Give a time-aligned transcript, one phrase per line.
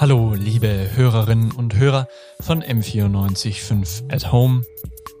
[0.00, 2.06] Hallo, liebe Hörerinnen und Hörer
[2.38, 4.62] von M945 at Home.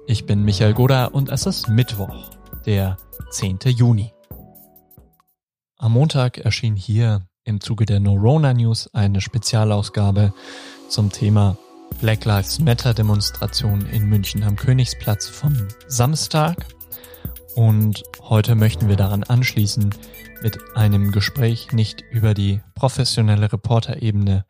[0.06, 2.30] Ich bin Michael Goda und es ist Mittwoch,
[2.64, 2.96] der
[3.32, 3.58] 10.
[3.64, 4.12] Juni.
[5.78, 10.32] Am Montag erschien hier im Zuge der Norona News eine Spezialausgabe
[10.88, 11.58] zum Thema
[12.00, 15.56] Black Lives Matter Demonstration in München am Königsplatz vom
[15.88, 16.66] Samstag.
[17.56, 19.92] Und heute möchten wir daran anschließen
[20.40, 24.44] mit einem Gespräch nicht über die professionelle Reporterebene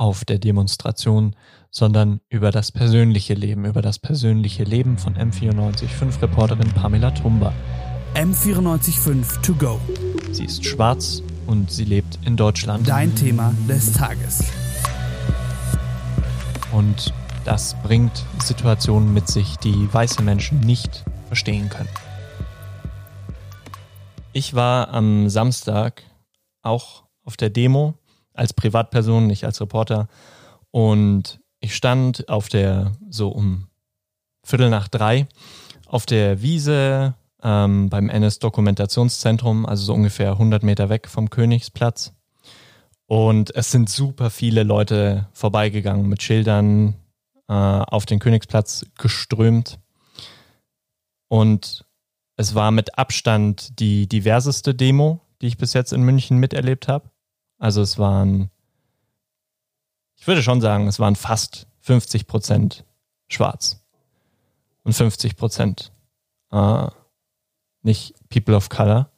[0.00, 1.36] auf der Demonstration,
[1.70, 7.52] sondern über das persönliche Leben, über das persönliche Leben von M945 Reporterin Pamela Tumba.
[8.14, 9.78] M945 to go.
[10.32, 12.88] Sie ist schwarz und sie lebt in Deutschland.
[12.88, 14.42] Dein Thema des Tages.
[16.72, 17.12] Und
[17.44, 21.90] das bringt Situationen mit sich, die weiße Menschen nicht verstehen können.
[24.32, 26.04] Ich war am Samstag
[26.62, 27.98] auch auf der Demo
[28.34, 30.08] als Privatperson, nicht als Reporter.
[30.70, 33.68] Und ich stand auf der, so um
[34.42, 35.28] Viertel nach drei,
[35.86, 42.12] auf der Wiese ähm, beim NS-Dokumentationszentrum, also so ungefähr 100 Meter weg vom Königsplatz.
[43.06, 46.94] Und es sind super viele Leute vorbeigegangen mit Schildern
[47.48, 49.80] äh, auf den Königsplatz geströmt.
[51.28, 51.84] Und
[52.36, 57.10] es war mit Abstand die diverseste Demo, die ich bis jetzt in München miterlebt habe.
[57.60, 58.50] Also es waren,
[60.16, 62.84] ich würde schon sagen, es waren fast 50 Prozent
[63.28, 63.84] schwarz
[64.82, 65.92] und 50 Prozent
[66.50, 66.88] äh,
[67.82, 69.10] nicht People of Color.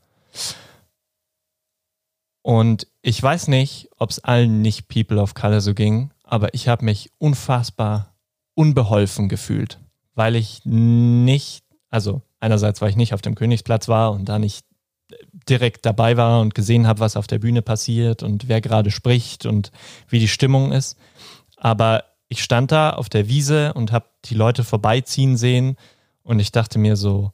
[2.43, 6.67] Und ich weiß nicht, ob es allen nicht People of Color so ging, aber ich
[6.67, 8.17] habe mich unfassbar
[8.55, 9.79] unbeholfen gefühlt,
[10.15, 14.67] weil ich nicht, also einerseits, weil ich nicht auf dem Königsplatz war und da nicht
[15.48, 19.46] direkt dabei war und gesehen habe, was auf der Bühne passiert und wer gerade spricht
[19.46, 19.72] und
[20.08, 20.96] wie die Stimmung ist.
[21.56, 25.77] Aber ich stand da auf der Wiese und habe die Leute vorbeiziehen sehen
[26.22, 27.33] und ich dachte mir so,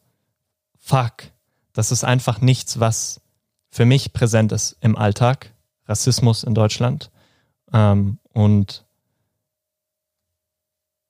[0.79, 1.25] fuck,
[1.73, 3.21] das ist einfach nichts, was
[3.71, 5.53] für mich präsent ist im Alltag.
[5.87, 7.11] Rassismus in Deutschland.
[7.73, 8.85] Ähm, und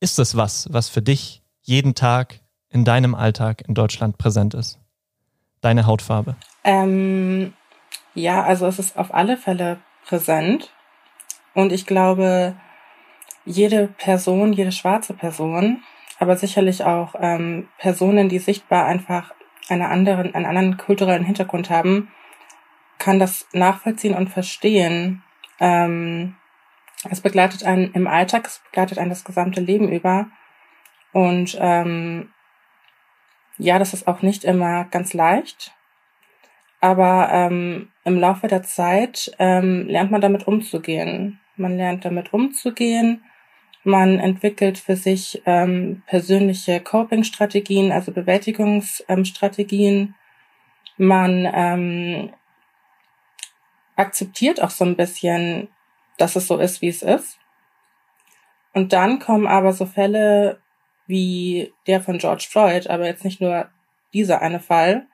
[0.00, 4.78] ist es was, was für dich jeden Tag in deinem Alltag in Deutschland präsent ist?
[5.60, 6.36] Deine Hautfarbe?
[6.64, 7.52] Ähm,
[8.14, 10.72] ja, also es ist auf alle Fälle präsent.
[11.54, 12.54] Und ich glaube,
[13.44, 15.82] jede Person, jede schwarze Person,
[16.18, 19.34] aber sicherlich auch ähm, Personen, die sichtbar einfach
[19.68, 22.10] eine anderen, einen anderen kulturellen Hintergrund haben,
[22.98, 25.22] kann das nachvollziehen und verstehen.
[25.60, 26.36] Ähm,
[27.08, 30.26] es begleitet einen im Alltag, es begleitet einen das gesamte Leben über.
[31.12, 32.30] Und ähm,
[33.58, 35.72] ja, das ist auch nicht immer ganz leicht.
[36.80, 41.40] Aber ähm, im Laufe der Zeit ähm, lernt man damit umzugehen.
[41.56, 43.24] Man lernt damit umzugehen.
[43.82, 50.14] Man entwickelt für sich ähm, persönliche Coping-Strategien, also Bewältigungsstrategien.
[50.96, 52.32] man ähm,
[53.96, 55.68] akzeptiert auch so ein bisschen,
[56.16, 57.38] dass es so ist, wie es ist.
[58.72, 60.60] Und dann kommen aber so Fälle
[61.08, 63.68] wie der von George Floyd, aber jetzt nicht nur
[64.12, 65.06] dieser eine Fall,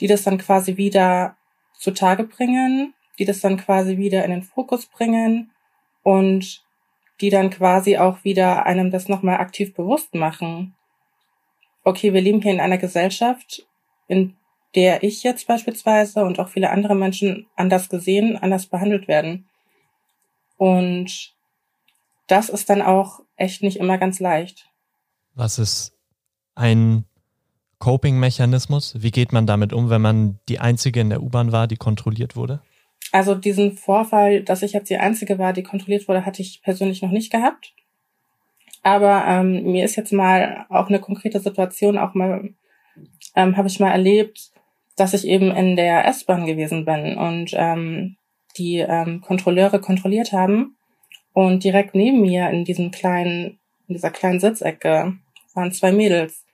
[0.00, 1.36] die das dann quasi wieder
[1.78, 5.52] zutage bringen, die das dann quasi wieder in den Fokus bringen
[6.02, 6.64] und
[7.20, 10.74] die dann quasi auch wieder einem das nochmal aktiv bewusst machen.
[11.84, 13.66] Okay, wir leben hier in einer Gesellschaft,
[14.08, 14.36] in
[14.74, 19.48] der ich jetzt beispielsweise und auch viele andere Menschen anders gesehen, anders behandelt werden.
[20.58, 21.34] Und
[22.26, 24.68] das ist dann auch echt nicht immer ganz leicht.
[25.36, 25.92] Was ist
[26.54, 27.04] ein
[27.78, 28.94] Coping-Mechanismus?
[28.98, 32.36] Wie geht man damit um, wenn man die Einzige in der U-Bahn war, die kontrolliert
[32.36, 32.62] wurde?
[33.12, 37.02] Also diesen Vorfall, dass ich jetzt die Einzige war, die kontrolliert wurde, hatte ich persönlich
[37.02, 37.74] noch nicht gehabt.
[38.82, 42.54] Aber ähm, mir ist jetzt mal auch eine konkrete Situation, auch mal
[43.34, 44.52] ähm, habe ich mal erlebt,
[44.96, 48.16] dass ich eben in der S-Bahn gewesen bin und ähm,
[48.56, 50.76] die ähm, Kontrolleure kontrolliert haben
[51.34, 55.18] und direkt neben mir in diesem kleinen, in dieser kleinen Sitzecke
[55.56, 56.44] waren zwei Mädels.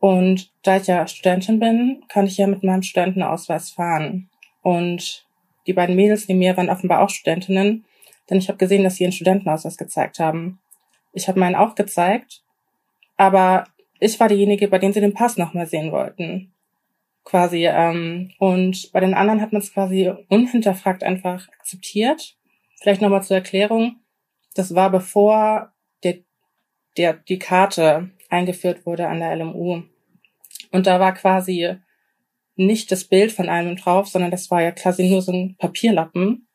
[0.00, 4.28] Und da ich ja Studentin bin, kann ich ja mit meinem Studentenausweis fahren.
[4.62, 5.24] Und
[5.66, 7.84] die beiden Mädels neben mir waren offenbar auch Studentinnen,
[8.28, 10.58] denn ich habe gesehen, dass sie ihren Studentenausweis gezeigt haben.
[11.12, 12.42] Ich habe meinen auch gezeigt,
[13.16, 13.64] aber
[14.00, 16.52] ich war diejenige, bei denen sie den Pass nochmal sehen wollten.
[17.24, 17.66] Quasi.
[17.66, 22.36] Ähm, und bei den anderen hat man es quasi unhinterfragt einfach akzeptiert.
[22.80, 24.00] Vielleicht nochmal zur Erklärung.
[24.54, 26.18] Das war bevor der,
[26.96, 29.82] der, die Karte eingeführt wurde an der LMU.
[30.70, 31.76] Und da war quasi
[32.56, 36.46] nicht das Bild von einem drauf, sondern das war ja quasi nur so ein Papierlappen,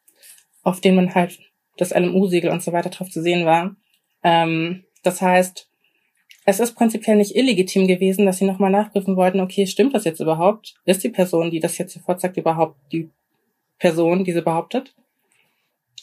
[0.64, 1.40] auf den man halt
[1.78, 3.76] das LMU-Siegel und so weiter drauf zu sehen war.
[4.24, 5.70] Ähm, das heißt,
[6.46, 10.22] es ist prinzipiell nicht illegitim gewesen, dass sie nochmal nachprüfen wollten, okay, stimmt das jetzt
[10.22, 10.76] überhaupt?
[10.86, 13.10] Ist die Person, die das jetzt sofort sagt, überhaupt die
[13.80, 14.96] Person, die sie behauptet?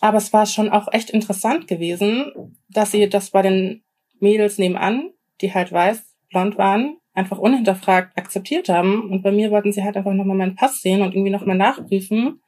[0.01, 2.31] Aber es war schon auch echt interessant gewesen,
[2.69, 3.83] dass sie das bei den
[4.21, 9.11] Mädels nebenan, die halt weiß, blond waren, einfach unhinterfragt akzeptiert haben.
[9.11, 12.41] Und bei mir wollten sie halt einfach nochmal meinen Pass sehen und irgendwie nochmal nachprüfen,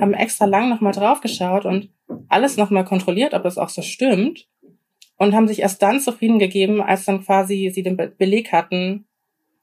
[0.00, 1.90] haben extra lang nochmal draufgeschaut und
[2.28, 4.48] alles nochmal kontrolliert, ob es auch so stimmt.
[5.16, 9.04] Und haben sich erst dann zufrieden gegeben, als dann quasi sie den Be Beleg hatten,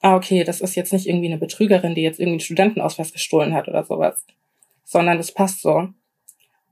[0.01, 3.53] ah, okay, das ist jetzt nicht irgendwie eine Betrügerin, die jetzt irgendwie einen Studentenausweis gestohlen
[3.53, 4.25] hat oder sowas,
[4.83, 5.87] sondern das passt so.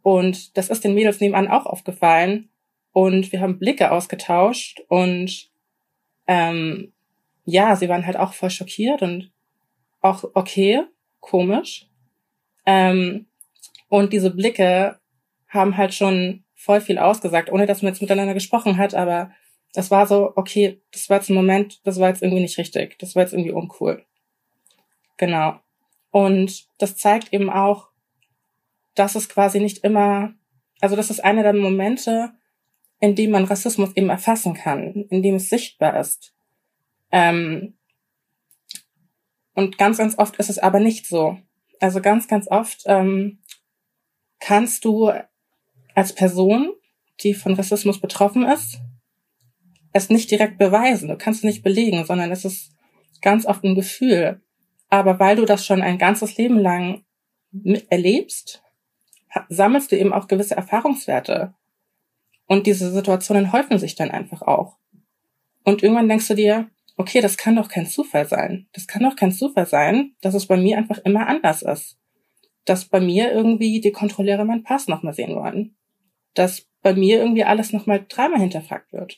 [0.02, 2.50] Und das ist den Mädels nebenan auch aufgefallen.
[2.92, 5.50] Und wir haben Blicke ausgetauscht und
[6.28, 6.94] ähm,
[7.46, 9.32] ja, sie waren halt auch voll schockiert und
[10.02, 10.84] auch okay,
[11.20, 11.88] komisch.
[12.66, 13.28] Ähm,
[13.90, 15.00] und diese Blicke
[15.48, 19.32] haben halt schon voll viel ausgesagt, ohne dass man jetzt miteinander gesprochen hat, aber
[19.74, 22.98] das war so, okay, das war jetzt ein Moment, das war jetzt irgendwie nicht richtig,
[23.00, 24.06] das war jetzt irgendwie uncool.
[25.18, 25.60] Genau.
[26.12, 27.90] Und das zeigt eben auch,
[28.96, 30.34] dass es quasi nicht immer,
[30.80, 32.34] also das ist einer der Momente,
[33.04, 36.34] in dem man Rassismus eben erfassen kann, in dem es sichtbar ist.
[37.12, 37.74] Ähm,
[39.54, 41.38] und ganz, ganz oft ist es aber nicht so.
[41.82, 43.40] Also ganz, ganz oft ähm,
[44.40, 45.12] kannst du
[45.94, 46.72] als Person,
[47.20, 48.80] die von Rassismus betroffen ist,
[49.92, 51.10] es nicht direkt beweisen.
[51.10, 52.72] Du kannst es nicht belegen, sondern es ist
[53.22, 54.42] ganz oft ein Gefühl.
[54.88, 57.04] Aber weil du das schon ein ganzes Leben lang
[57.90, 58.64] erlebst,
[59.50, 61.54] sammelst du eben auch gewisse Erfahrungswerte.
[62.54, 64.78] Und diese Situationen häufen sich dann einfach auch.
[65.64, 68.68] Und irgendwann denkst du dir, okay, das kann doch kein Zufall sein.
[68.74, 71.98] Das kann doch kein Zufall sein, dass es bei mir einfach immer anders ist.
[72.66, 75.76] Dass bei mir irgendwie die Kontrolleure meinen Pass nochmal sehen wollen.
[76.36, 79.18] Dass bei mir irgendwie alles nochmal dreimal hinterfragt wird.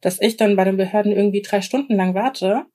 [0.00, 2.66] Dass ich dann bei den Behörden irgendwie drei Stunden lang warte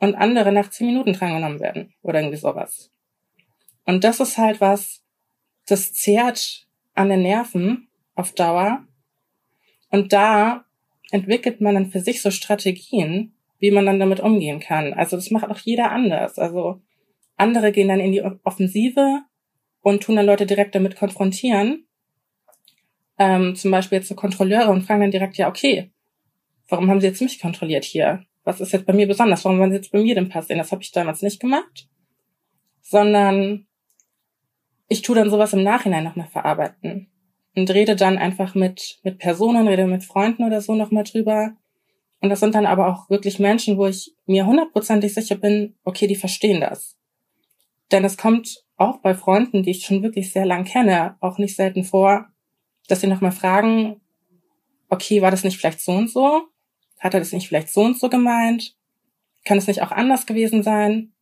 [0.00, 1.94] und andere nach zehn Minuten drangenommen werden.
[2.02, 2.90] Oder irgendwie sowas.
[3.86, 5.02] Und das ist halt was,
[5.64, 8.86] das zehrt an den Nerven auf Dauer.
[9.90, 10.64] Und da
[11.10, 14.92] entwickelt man dann für sich so Strategien, wie man dann damit umgehen kann.
[14.94, 16.38] Also das macht auch jeder anders.
[16.38, 16.80] Also
[17.36, 19.22] andere gehen dann in die Offensive
[19.82, 21.86] und tun dann Leute direkt damit konfrontieren.
[23.18, 25.90] Ähm, zum Beispiel jetzt so Kontrolleure und fragen dann direkt, ja, okay,
[26.68, 28.24] warum haben sie jetzt mich kontrolliert hier?
[28.44, 29.44] Was ist jetzt bei mir besonders?
[29.44, 30.58] Warum wollen sie jetzt bei mir den Pass sehen?
[30.58, 31.88] Das habe ich damals nicht gemacht.
[32.80, 33.66] Sondern
[34.88, 37.09] ich tue dann sowas im Nachhinein nochmal verarbeiten.
[37.56, 41.56] Und rede dann einfach mit, mit Personen, rede mit Freunden oder so nochmal drüber
[42.20, 46.06] und das sind dann aber auch wirklich Menschen, wo ich mir hundertprozentig sicher bin, okay,
[46.06, 46.96] die verstehen das.
[47.90, 51.56] Denn es kommt auch bei Freunden, die ich schon wirklich sehr lang kenne, auch nicht
[51.56, 52.28] selten vor,
[52.88, 54.00] dass sie nochmal fragen,
[54.88, 56.42] okay, war das nicht vielleicht so und so?
[56.98, 58.76] Hat er das nicht vielleicht so und so gemeint?
[59.44, 61.12] Kann es nicht auch anders gewesen sein?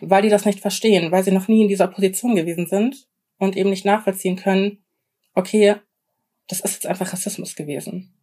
[0.00, 3.08] Weil die das nicht verstehen, weil sie noch nie in dieser Position gewesen sind
[3.38, 4.81] und eben nicht nachvollziehen können,
[5.34, 5.76] okay,
[6.48, 8.14] das ist jetzt einfach Rassismus gewesen.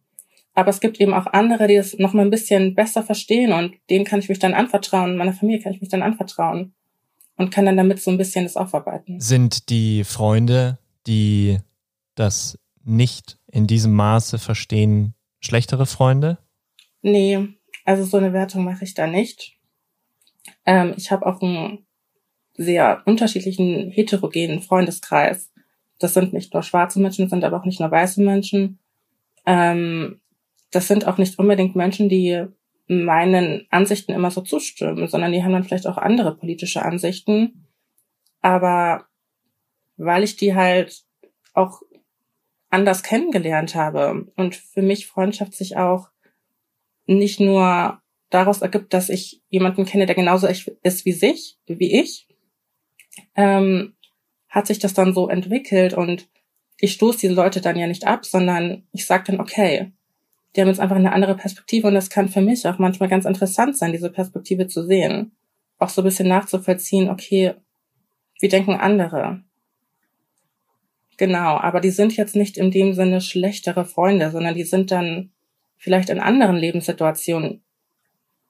[0.54, 3.74] Aber es gibt eben auch andere, die es noch mal ein bisschen besser verstehen und
[3.88, 6.74] denen kann ich mich dann anvertrauen, meiner Familie kann ich mich dann anvertrauen
[7.36, 9.20] und kann dann damit so ein bisschen das aufarbeiten.
[9.20, 11.58] Sind die Freunde, die
[12.14, 16.38] das nicht in diesem Maße verstehen, schlechtere Freunde?
[17.02, 17.48] Nee,
[17.84, 19.56] also so eine Wertung mache ich da nicht.
[20.66, 21.86] Ähm, ich habe auch einen
[22.54, 25.49] sehr unterschiedlichen heterogenen Freundeskreis.
[26.00, 28.80] Das sind nicht nur schwarze Menschen, das sind aber auch nicht nur weiße Menschen.
[29.46, 30.20] Ähm,
[30.72, 32.46] das sind auch nicht unbedingt Menschen, die
[32.88, 37.66] meinen Ansichten immer so zustimmen, sondern die haben dann vielleicht auch andere politische Ansichten.
[38.40, 39.06] Aber
[39.96, 41.04] weil ich die halt
[41.52, 41.82] auch
[42.70, 46.08] anders kennengelernt habe und für mich Freundschaft sich auch
[47.06, 52.28] nicht nur daraus ergibt, dass ich jemanden kenne, der genauso ist wie sich, wie ich,
[53.34, 53.94] ähm,
[54.50, 56.28] hat sich das dann so entwickelt und
[56.78, 59.92] ich stoße diese Leute dann ja nicht ab, sondern ich sage dann, okay,
[60.54, 63.24] die haben jetzt einfach eine andere Perspektive und das kann für mich auch manchmal ganz
[63.24, 65.32] interessant sein, diese Perspektive zu sehen.
[65.78, 67.54] Auch so ein bisschen nachzuvollziehen, okay,
[68.40, 69.42] wie denken andere?
[71.16, 75.30] Genau, aber die sind jetzt nicht in dem Sinne schlechtere Freunde, sondern die sind dann
[75.76, 77.62] vielleicht in anderen Lebenssituationen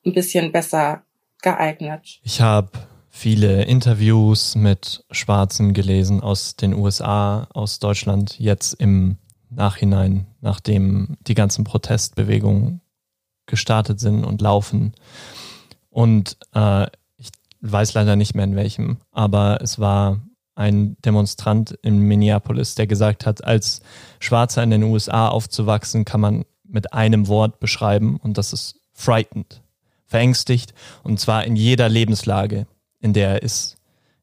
[0.07, 1.05] ein bisschen besser
[1.43, 2.21] geeignet.
[2.23, 2.71] Ich habe
[3.11, 9.19] viele Interviews mit Schwarzen gelesen aus den USA, aus Deutschland, jetzt im
[9.51, 12.81] Nachhinein, nachdem die ganzen Protestbewegungen
[13.47, 14.95] gestartet sind und laufen.
[15.91, 16.87] Und äh,
[17.17, 20.21] ich weiß leider nicht mehr in welchem, aber es war
[20.55, 23.83] ein Demonstrant in Minneapolis, der gesagt hat, als
[24.21, 29.63] Schwarzer in den USA aufzuwachsen, kann man mit einem Wort beschreiben und das ist frightened,
[30.07, 32.67] verängstigt und zwar in jeder Lebenslage,
[33.01, 33.77] in der er ist.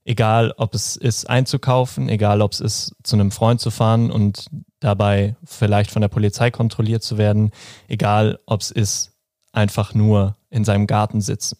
[0.05, 4.47] Egal, ob es ist einzukaufen, egal, ob es ist zu einem Freund zu fahren und
[4.79, 7.51] dabei vielleicht von der Polizei kontrolliert zu werden,
[7.87, 9.11] egal, ob es ist
[9.51, 11.57] einfach nur in seinem Garten sitzen.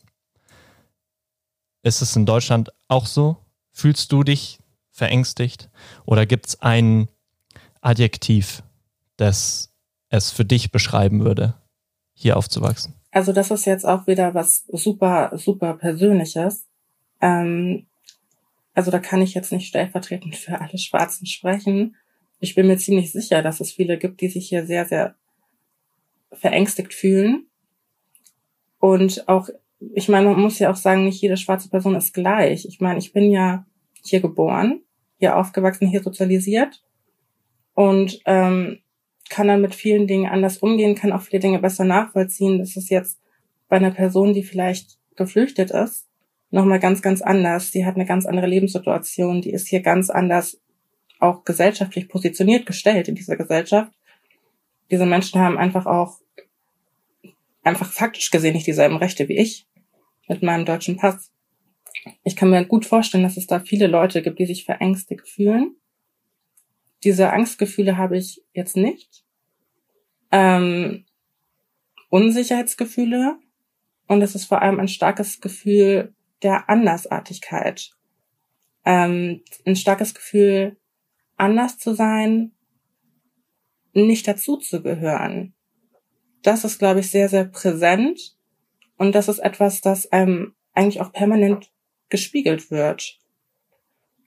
[1.84, 3.38] Ist es in Deutschland auch so?
[3.72, 4.60] Fühlst du dich
[4.92, 5.70] verängstigt?
[6.06, 7.10] Oder gibt es ein
[7.82, 8.64] Adjektiv,
[9.18, 9.74] das
[10.10, 11.56] es für dich beschreiben würde,
[12.14, 12.94] hier aufzuwachsen?
[13.12, 16.66] Also das ist jetzt auch wieder was super, super Persönliches.
[17.22, 17.86] Ähm,
[18.74, 21.96] also da kann ich jetzt nicht stellvertretend für alle Schwarzen sprechen.
[22.40, 25.16] Ich bin mir ziemlich sicher, dass es viele gibt, die sich hier sehr, sehr
[26.32, 27.48] verängstigt fühlen.
[28.80, 32.66] Und auch, ich meine, man muss ja auch sagen, nicht jede schwarze Person ist gleich.
[32.66, 33.66] Ich meine, ich bin ja
[34.04, 34.82] hier geboren,
[35.18, 36.84] hier aufgewachsen, hier sozialisiert
[37.74, 38.80] und ähm,
[39.30, 42.60] kann dann mit vielen Dingen anders umgehen, kann auch viele Dinge besser nachvollziehen.
[42.60, 43.20] Das ist jetzt
[43.68, 46.07] bei einer Person, die vielleicht geflüchtet ist,
[46.50, 47.72] nochmal ganz, ganz anders.
[47.72, 50.60] Die hat eine ganz andere Lebenssituation, die ist hier ganz anders
[51.20, 53.92] auch gesellschaftlich positioniert gestellt in dieser Gesellschaft.
[54.92, 56.20] Diese Menschen haben einfach auch
[57.64, 59.68] einfach faktisch gesehen nicht dieselben Rechte wie ich
[60.28, 61.32] mit meinem deutschen Pass.
[62.24, 65.76] Ich kann mir gut vorstellen, dass es da viele Leute gibt, die sich verängstigt fühlen
[67.04, 69.24] diese Angstgefühle habe ich jetzt nicht.
[70.32, 71.06] Ähm,
[72.10, 73.38] Unsicherheitsgefühle
[74.08, 76.14] und es ist vor allem ein starkes Gefühl
[76.44, 77.92] der Andersartigkeit.
[78.86, 80.78] Ähm, ein starkes Gefühl,
[81.36, 82.54] anders zu sein,
[83.94, 85.54] nicht dazu zu gehören.
[86.44, 88.38] Das ist, glaube ich, sehr, sehr präsent
[88.98, 91.72] und das ist etwas, das einem eigentlich auch permanent
[92.10, 93.20] gespiegelt wird.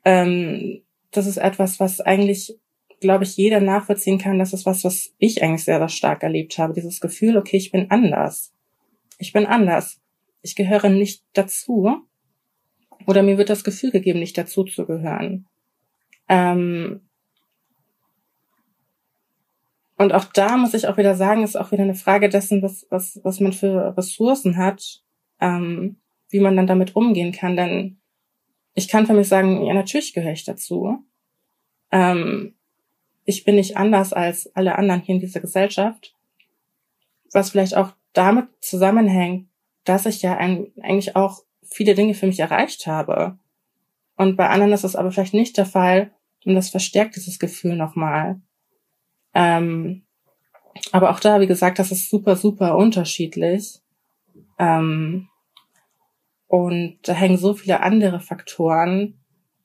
[0.04, 2.58] Ähm, das ist etwas, was eigentlich,
[3.00, 4.38] glaube ich, jeder nachvollziehen kann.
[4.38, 6.74] Das ist was, was ich eigentlich sehr, sehr stark erlebt habe.
[6.74, 8.52] Dieses Gefühl, okay, ich bin anders.
[9.18, 9.99] Ich bin anders.
[10.42, 12.06] Ich gehöre nicht dazu.
[13.06, 15.46] Oder mir wird das Gefühl gegeben, nicht dazu zu gehören.
[16.28, 17.00] Ähm
[19.96, 22.86] und auch da muss ich auch wieder sagen, ist auch wieder eine Frage dessen, was,
[22.88, 25.02] was, was man für Ressourcen hat,
[25.40, 25.96] ähm,
[26.30, 27.56] wie man dann damit umgehen kann.
[27.56, 27.98] Denn
[28.74, 31.04] ich kann für mich sagen, ja, natürlich gehöre ich dazu.
[31.90, 32.54] Ähm,
[33.26, 36.14] ich bin nicht anders als alle anderen hier in dieser Gesellschaft.
[37.32, 39.49] Was vielleicht auch damit zusammenhängt,
[39.84, 43.38] dass ich ja eigentlich auch viele Dinge für mich erreicht habe.
[44.16, 46.10] Und bei anderen ist es aber vielleicht nicht der Fall
[46.44, 48.40] und das verstärkt dieses Gefühl nochmal.
[49.34, 50.02] Ähm,
[50.92, 53.80] aber auch da, wie gesagt, das ist super, super unterschiedlich.
[54.58, 55.28] Ähm,
[56.48, 59.20] und da hängen so viele andere Faktoren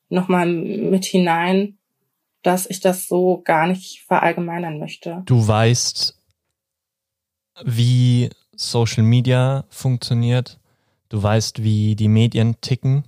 [0.10, 1.78] nochmal mit hinein,
[2.44, 5.24] dass ich das so gar nicht verallgemeinern möchte.
[5.26, 6.18] Du weißt,
[7.64, 10.60] wie Social Media funktioniert.
[11.10, 13.06] Du weißt, wie die Medien ticken.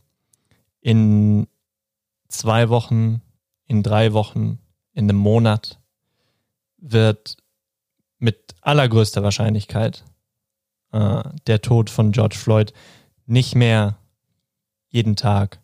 [0.81, 1.47] In
[2.27, 3.21] zwei Wochen,
[3.65, 4.59] in drei Wochen,
[4.93, 5.79] in einem Monat
[6.77, 7.37] wird
[8.19, 10.03] mit allergrößter Wahrscheinlichkeit
[10.91, 12.73] äh, der Tod von George Floyd
[13.25, 13.97] nicht mehr
[14.89, 15.59] jeden Tag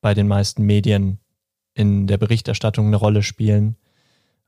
[0.00, 1.18] bei den meisten Medien
[1.74, 3.76] in der Berichterstattung eine Rolle spielen.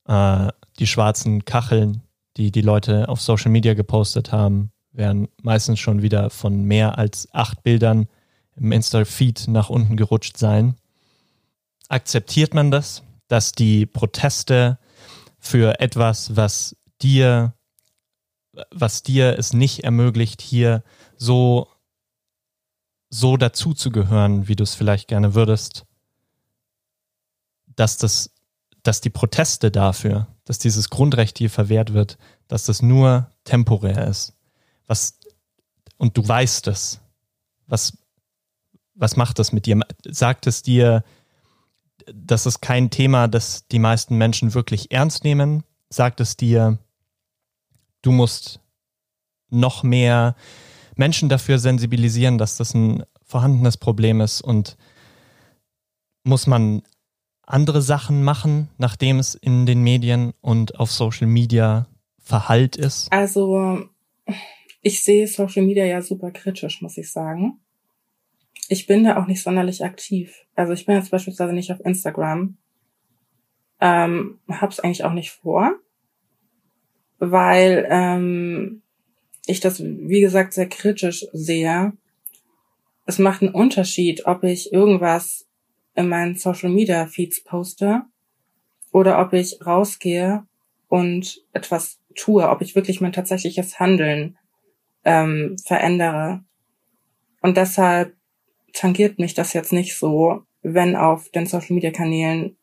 [0.07, 0.49] Äh,
[0.79, 2.03] die schwarzen Kacheln,
[2.39, 7.29] die die Leute auf Social Media gepostet haben, werden meistens schon wieder von mehr als
[7.33, 8.09] acht Bildern
[8.57, 10.77] im Insta-Feed nach unten gerutscht sein.
[11.89, 14.79] Akzeptiert man das, dass die Proteste
[15.39, 17.55] für etwas, was dir,
[18.71, 20.83] was dir es nicht ermöglicht, hier
[21.17, 21.69] so
[23.11, 25.87] so dazuzugehören, wie du es vielleicht gerne würdest,
[27.67, 28.31] dass das,
[28.89, 32.17] dass die Proteste dafür, dass dieses Grundrecht hier verwehrt wird,
[32.47, 34.33] dass das nur temporär ist.
[34.87, 35.19] Was,
[35.99, 36.99] und du weißt es.
[37.67, 37.99] Was,
[38.95, 39.79] was macht das mit dir?
[40.07, 41.05] Sagt es dir,
[42.15, 45.65] das ist kein Thema, das die meisten Menschen wirklich ernst nehmen?
[45.91, 46.79] Sagt es dir,
[48.01, 48.61] du musst
[49.51, 50.35] noch mehr
[50.97, 54.79] Menschen dafür sensibilisieren, dass das ein vorhandenes Problem ist und
[56.25, 56.81] muss man
[57.51, 61.87] andere Sachen machen, nachdem es in den Medien und auf Social Media
[62.19, 63.11] verhallt ist?
[63.13, 63.89] Also
[64.83, 67.61] ich sehe Social Media ja super kritisch, muss ich sagen.
[68.69, 70.45] Ich bin da auch nicht sonderlich aktiv.
[70.55, 72.59] Also ich bin jetzt beispielsweise nicht auf Instagram.
[73.81, 75.73] Ähm, hab's eigentlich auch nicht vor,
[77.19, 78.83] weil ähm,
[79.47, 81.93] ich das, wie gesagt, sehr kritisch sehe.
[83.07, 85.48] Es macht einen Unterschied, ob ich irgendwas
[85.99, 88.03] in meinen Social Media Feeds poste
[88.93, 90.47] oder ob ich rausgehe
[90.87, 94.39] und etwas tue, ob ich wirklich mein tatsächliches Handeln
[95.05, 96.45] ähm, verändere.
[97.43, 98.17] Und deshalb
[98.73, 102.57] tangiert mich das jetzt nicht so, wenn auf den Social Media Kanälen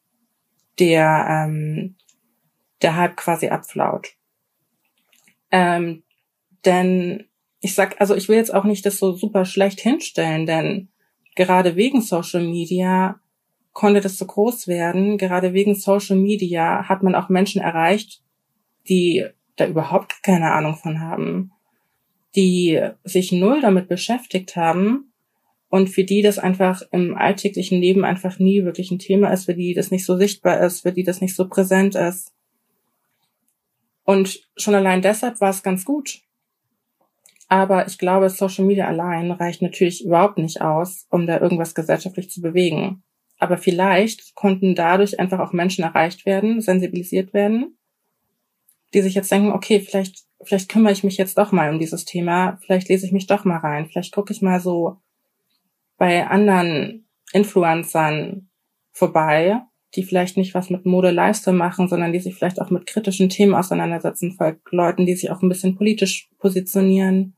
[0.79, 1.95] der ähm,
[2.81, 4.13] der Hype quasi abflaut.
[5.51, 6.03] Ähm,
[6.63, 7.25] denn
[7.59, 10.89] ich sag, also ich will jetzt auch nicht das so super schlecht hinstellen, denn
[11.35, 13.19] gerade wegen Social Media
[13.75, 15.19] konnte das so groß werden.
[15.19, 18.23] Gerade wegen Social Media hat man auch Menschen erreicht,
[18.87, 19.25] die
[19.57, 21.51] da überhaupt keine Ahnung von haben,
[22.35, 25.11] die sich null damit beschäftigt haben
[25.69, 29.55] und für die das einfach im alltäglichen Leben einfach nie wirklich ein Thema ist, für
[29.55, 32.33] die das nicht so sichtbar ist, für die das nicht so präsent ist.
[34.05, 36.21] Und schon allein deshalb war es ganz gut.
[37.49, 42.29] Aber ich glaube, Social Media allein reicht natürlich überhaupt nicht aus, um da irgendwas gesellschaftlich
[42.29, 43.03] zu bewegen.
[43.37, 47.77] Aber vielleicht konnten dadurch einfach auch Menschen erreicht werden, sensibilisiert werden,
[48.93, 52.05] die sich jetzt denken, okay, vielleicht, vielleicht kümmere ich mich jetzt doch mal um dieses
[52.05, 54.97] Thema, vielleicht lese ich mich doch mal rein, vielleicht gucke ich mal so
[55.97, 58.49] bei anderen Influencern
[58.91, 59.61] vorbei
[59.95, 63.29] die vielleicht nicht was mit Mode Lifestyle machen, sondern die sich vielleicht auch mit kritischen
[63.29, 67.33] Themen auseinandersetzen, vor Leuten, die sich auch ein bisschen politisch positionieren.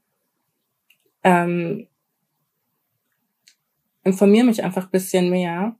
[1.23, 1.87] Ähm,
[4.03, 5.75] informiere mich einfach ein bisschen mehr.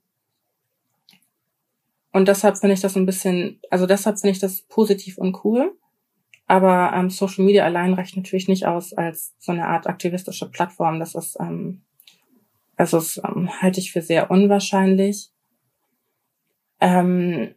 [2.18, 5.78] Und deshalb finde ich das ein bisschen, also deshalb finde ich das positiv und cool.
[6.48, 10.98] Aber ähm, Social Media allein reicht natürlich nicht aus als so eine Art aktivistische Plattform.
[10.98, 11.82] Das ist, ähm,
[12.76, 15.30] also das ähm, halte ich für sehr unwahrscheinlich.
[16.80, 17.54] Ähm,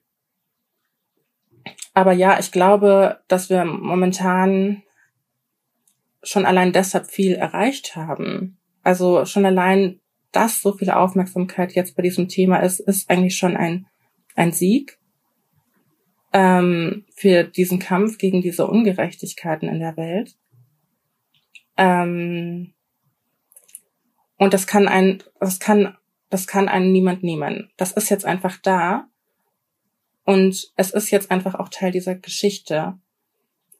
[1.96, 4.84] aber ja, ich glaube, dass wir momentan
[6.22, 8.60] schon allein deshalb viel erreicht haben.
[8.84, 10.02] Also schon allein,
[10.32, 13.88] dass so viel Aufmerksamkeit jetzt bei diesem Thema ist, ist eigentlich schon ein,
[14.36, 15.00] ein Sieg
[16.34, 20.38] ähm, für diesen Kampf gegen diese Ungerechtigkeiten in der Welt.
[21.78, 22.74] Ähm,
[24.38, 25.98] und das kann ein, das kann,
[26.30, 27.72] das kann einen niemand nehmen.
[27.78, 29.08] Das ist jetzt einfach da.
[30.24, 32.98] Und es ist jetzt einfach auch Teil dieser Geschichte.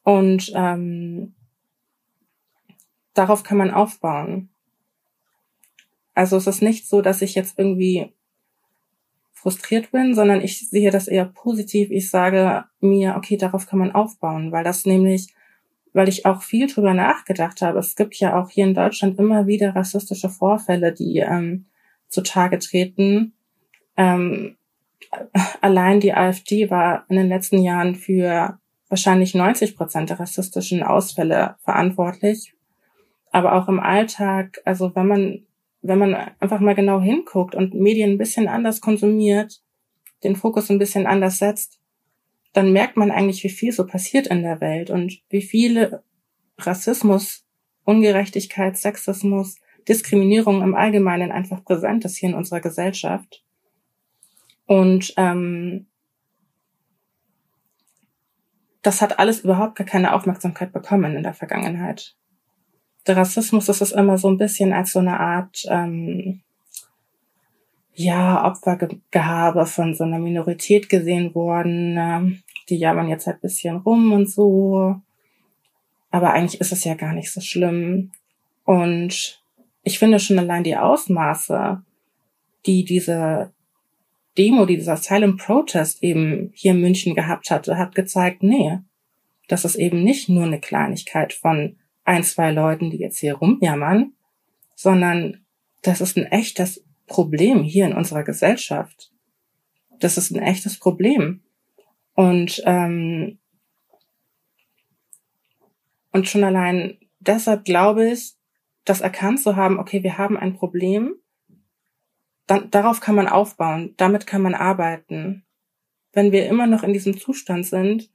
[0.04, 1.36] Und ähm,
[3.14, 4.50] darauf kann man aufbauen.
[6.14, 8.14] Also es ist nicht so, dass ich jetzt irgendwie
[9.42, 11.90] frustriert bin, sondern ich sehe das eher positiv.
[11.90, 15.34] Ich sage mir, okay, darauf kann man aufbauen, weil das nämlich,
[15.94, 17.80] weil ich auch viel drüber nachgedacht habe.
[17.80, 21.66] Es gibt ja auch hier in Deutschland immer wieder rassistische Vorfälle, die ähm,
[22.08, 23.34] zutage treten.
[23.98, 24.58] Ähm,
[25.62, 31.56] allein die AfD war in den letzten Jahren für wahrscheinlich 90 Prozent der rassistischen Ausfälle
[31.64, 32.54] verantwortlich.
[33.32, 35.48] Aber auch im Alltag, also wenn man,
[35.82, 39.62] wenn man einfach mal genau hinguckt und Medien ein bisschen anders konsumiert,
[40.24, 41.80] den Fokus ein bisschen anders setzt,
[42.54, 46.04] dann merkt man eigentlich, wie viel so passiert in der Welt und wie viele
[46.58, 47.46] Rassismus,
[47.86, 53.44] Ungerechtigkeit, Sexismus, Diskriminierung im Allgemeinen einfach präsent ist hier in unserer Gesellschaft.
[54.66, 55.88] Und ähm,
[58.82, 62.16] das hat alles überhaupt gar keine Aufmerksamkeit bekommen in der Vergangenheit.
[63.08, 66.42] Der Rassismus das ist immer so ein bisschen als so eine Art ähm,
[67.96, 71.98] ja Opfergehabe von so einer Minorität gesehen worden.
[71.98, 74.96] Äh, die jammern jetzt halt bisschen rum und so.
[76.10, 78.12] Aber eigentlich ist es ja gar nicht so schlimm.
[78.66, 79.42] Und
[79.84, 81.82] ich finde schon allein die Ausmaße,
[82.66, 83.52] die diese
[84.38, 88.80] Demo, die dieser Silent Protest eben hier in München gehabt hatte, hat gezeigt, nee,
[89.48, 94.14] das ist eben nicht nur eine Kleinigkeit von ein, zwei Leuten, die jetzt hier rumjammern,
[94.76, 95.46] sondern
[95.82, 99.12] das ist ein echtes Problem hier in unserer Gesellschaft.
[100.00, 101.42] Das ist ein echtes Problem.
[102.14, 103.40] Und, ähm,
[106.12, 108.34] und schon allein deshalb glaube ich,
[108.86, 111.16] das erkannt zu haben, okay, wir haben ein Problem
[112.48, 115.46] dann, darauf kann man aufbauen, damit kann man arbeiten.
[116.12, 118.10] Wenn wir immer noch in diesem Zustand sind,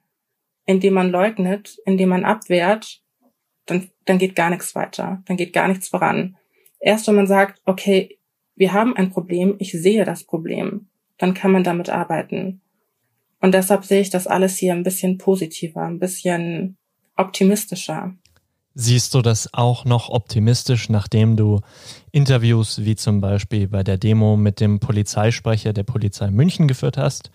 [0.66, 3.03] in dem man leugnet, in dem man abwehrt,
[3.66, 6.37] dann, dann geht gar nichts weiter, dann geht gar nichts voran.
[6.81, 8.18] Erst wenn man sagt, okay,
[8.55, 12.61] wir haben ein Problem, ich sehe das Problem, dann kann man damit arbeiten.
[13.40, 16.79] Und deshalb sehe ich das alles hier ein bisschen positiver, ein bisschen
[17.16, 18.14] optimistischer.
[18.74, 21.61] Siehst du das auch noch optimistisch, nachdem du
[22.12, 27.31] Interviews wie zum Beispiel bei der Demo mit dem Polizeisprecher der Polizei München geführt hast,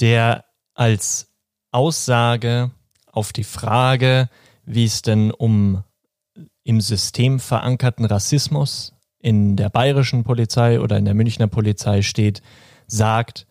[0.00, 0.44] der
[0.74, 1.32] als
[1.72, 2.70] Aussage
[3.10, 4.28] auf die Frage,
[4.66, 5.82] wie es denn um
[6.64, 12.42] im System verankerten Rassismus in der bayerischen Polizei oder in der Münchner Polizei steht,
[12.86, 13.46] sagt,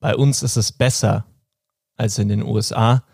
[0.00, 1.24] bei uns ist es besser
[1.96, 3.04] als in den USA,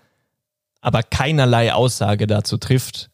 [0.80, 3.10] aber keinerlei Aussage dazu trifft,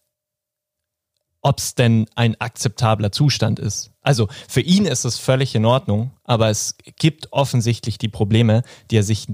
[1.44, 3.92] ob es denn ein akzeptabler Zustand ist.
[4.00, 8.96] Also für ihn ist es völlig in Ordnung, aber es gibt offensichtlich die Probleme, die
[8.96, 9.27] er sich,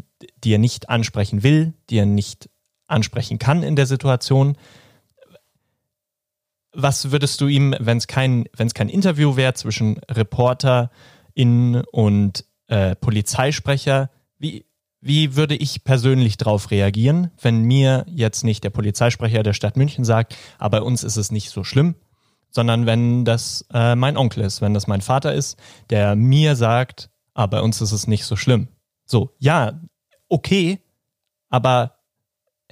[0.43, 2.50] die er nicht ansprechen will, die er nicht
[2.91, 4.57] ansprechen kann in der Situation.
[6.73, 12.45] Was würdest du ihm, wenn es kein, wenn es kein Interview wäre zwischen ReporterInnen und
[12.69, 14.67] äh, Polizeisprecher, wie,
[15.01, 20.05] wie würde ich persönlich darauf reagieren, wenn mir jetzt nicht der Polizeisprecher der Stadt München
[20.05, 21.97] sagt, aber bei uns ist es nicht so schlimm,
[22.51, 27.11] sondern wenn das äh, mein Onkel ist, wenn das mein Vater ist, der mir sagt,
[27.35, 28.69] ah, bei uns ist es nicht so schlimm.
[29.05, 29.81] So, ja,
[30.29, 30.81] okay,
[31.49, 32.00] aber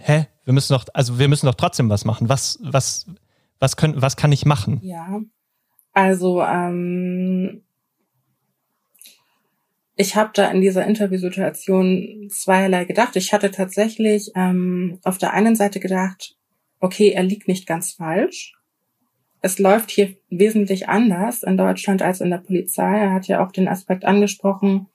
[0.01, 2.29] hä, wir müssen doch, also wir müssen doch trotzdem was machen.
[2.29, 3.07] Was, was,
[3.59, 4.81] was können, was kann ich machen?
[4.83, 5.21] Ja,
[5.93, 7.63] also ähm,
[9.97, 13.17] ich habe da in dieser Interviewsituation zweierlei gedacht.
[13.17, 16.37] Ich hatte tatsächlich ähm, auf der einen Seite gedacht,
[16.79, 18.55] okay, er liegt nicht ganz falsch.
[19.41, 22.99] Es läuft hier wesentlich anders in Deutschland als in der Polizei.
[22.99, 24.87] Er hat ja auch den Aspekt angesprochen,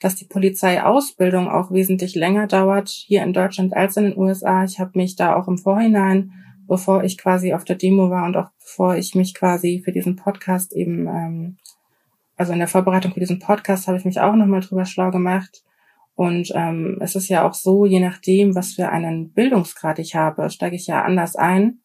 [0.00, 4.64] dass die Polizeiausbildung auch wesentlich länger dauert hier in Deutschland als in den USA.
[4.64, 6.32] Ich habe mich da auch im Vorhinein,
[6.66, 10.16] bevor ich quasi auf der Demo war und auch bevor ich mich quasi für diesen
[10.16, 11.56] Podcast eben ähm,
[12.38, 15.64] also in der Vorbereitung für diesen Podcast habe ich mich auch nochmal drüber schlau gemacht.
[16.14, 20.48] Und ähm, es ist ja auch so, je nachdem, was für einen Bildungsgrad ich habe,
[20.48, 21.80] steige ich ja anders ein.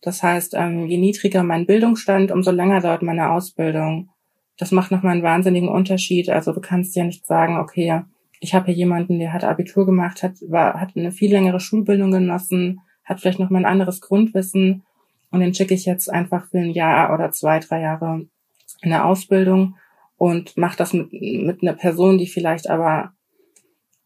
[0.00, 4.10] Das heißt, ähm, je niedriger mein Bildungsstand, umso länger dauert meine Ausbildung.
[4.58, 6.28] Das macht nochmal einen wahnsinnigen Unterschied.
[6.28, 8.02] Also du kannst ja nicht sagen, okay,
[8.40, 12.10] ich habe hier jemanden, der hat Abitur gemacht, hat, war, hat eine viel längere Schulbildung
[12.10, 14.82] genossen, hat vielleicht noch mal ein anderes Grundwissen
[15.30, 18.26] und den schicke ich jetzt einfach für ein Jahr oder zwei, drei Jahre
[18.82, 19.76] in der Ausbildung
[20.16, 23.12] und macht das mit, mit einer Person, die vielleicht aber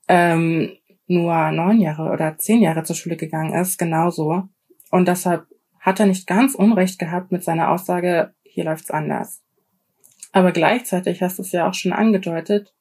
[0.09, 0.71] ähm,
[1.07, 4.45] nur neun Jahre oder zehn Jahre zur Schule gegangen ist, genauso.
[4.91, 5.47] Und deshalb
[5.81, 9.43] hat er nicht ganz Unrecht gehabt mit seiner Aussage, hier läuft's anders.
[10.37, 12.75] Aber gleichzeitig hast du es ja auch schon angedeutet,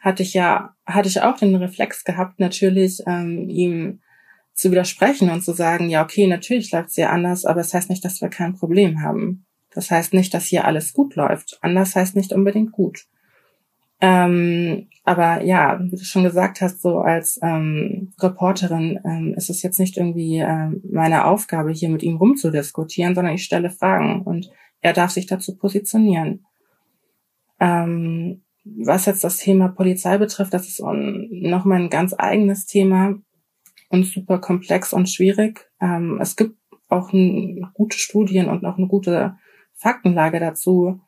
[0.00, 4.02] hatte ich ja, hatte ich auch den Reflex gehabt, natürlich ähm, ihm
[4.52, 7.88] zu widersprechen und zu sagen, ja, okay, natürlich läuft's hier anders, aber es das heißt
[7.88, 9.46] nicht, dass wir kein Problem haben.
[9.70, 11.58] Das heißt nicht, dass hier alles gut läuft.
[11.62, 13.06] Anders heißt nicht unbedingt gut.
[14.02, 19.62] Ähm, aber ja, wie du schon gesagt hast, so als ähm, Reporterin ähm, ist es
[19.62, 24.50] jetzt nicht irgendwie ähm, meine Aufgabe, hier mit ihm rumzudiskutieren, sondern ich stelle Fragen und
[24.82, 26.44] er darf sich dazu positionieren.
[27.60, 33.14] Ähm, was jetzt das Thema Polizei betrifft, das ist nochmal ein ganz eigenes Thema
[33.88, 35.70] und super komplex und schwierig.
[35.80, 36.56] Ähm, es gibt
[36.88, 37.10] auch
[37.74, 39.36] gute Studien und auch eine gute
[39.74, 41.00] Faktenlage dazu,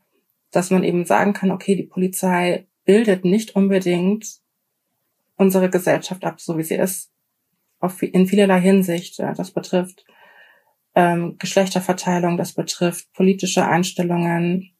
[0.51, 4.41] dass man eben sagen kann, okay, die Polizei bildet nicht unbedingt
[5.37, 7.11] unsere Gesellschaft ab, so wie sie ist,
[7.81, 9.19] auf, in vielerlei Hinsicht.
[9.19, 10.05] Das betrifft
[10.95, 14.72] ähm, Geschlechterverteilung, das betrifft politische Einstellungen,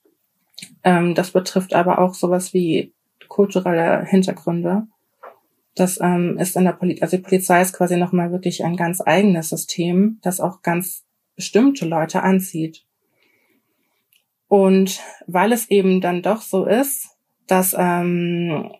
[0.85, 2.93] ähm, das betrifft aber auch sowas wie
[3.29, 4.87] kulturelle Hintergründe.
[5.75, 9.01] Das ähm, ist in der Polizei, also die Polizei ist quasi nochmal wirklich ein ganz
[9.01, 12.85] eigenes System, das auch ganz bestimmte Leute anzieht.
[14.49, 17.09] Und weil es eben dann doch so ist,
[17.47, 18.71] dass ähm,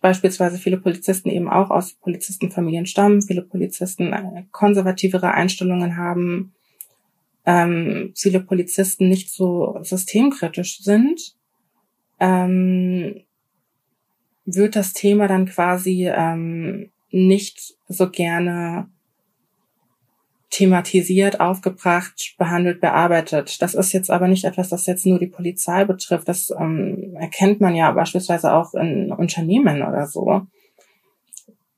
[0.00, 6.54] beispielsweise viele Polizisten eben auch aus Polizistenfamilien stammen, viele Polizisten äh, konservativere Einstellungen haben,
[7.48, 11.34] ähm, viele Polizisten nicht so systemkritisch sind,
[12.20, 13.22] ähm,
[14.44, 18.90] wird das Thema dann quasi ähm, nicht so gerne
[20.50, 23.62] thematisiert, aufgebracht, behandelt, bearbeitet.
[23.62, 26.28] Das ist jetzt aber nicht etwas, das jetzt nur die Polizei betrifft.
[26.28, 30.42] Das ähm, erkennt man ja beispielsweise auch in Unternehmen oder so.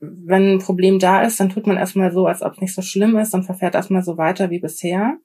[0.00, 2.82] Wenn ein Problem da ist, dann tut man erstmal so, als ob es nicht so
[2.82, 5.16] schlimm ist und verfährt erstmal so weiter wie bisher.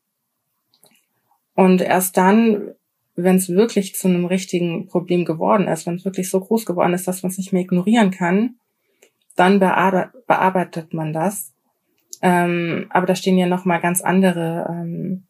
[1.56, 2.72] Und erst dann,
[3.16, 6.94] wenn es wirklich zu einem richtigen Problem geworden ist, wenn es wirklich so groß geworden
[6.94, 8.56] ist, dass man es nicht mehr ignorieren kann,
[9.36, 11.56] dann bearbeitet man das
[12.22, 15.26] ähm, aber da stehen ja noch mal ganz andere, ähm,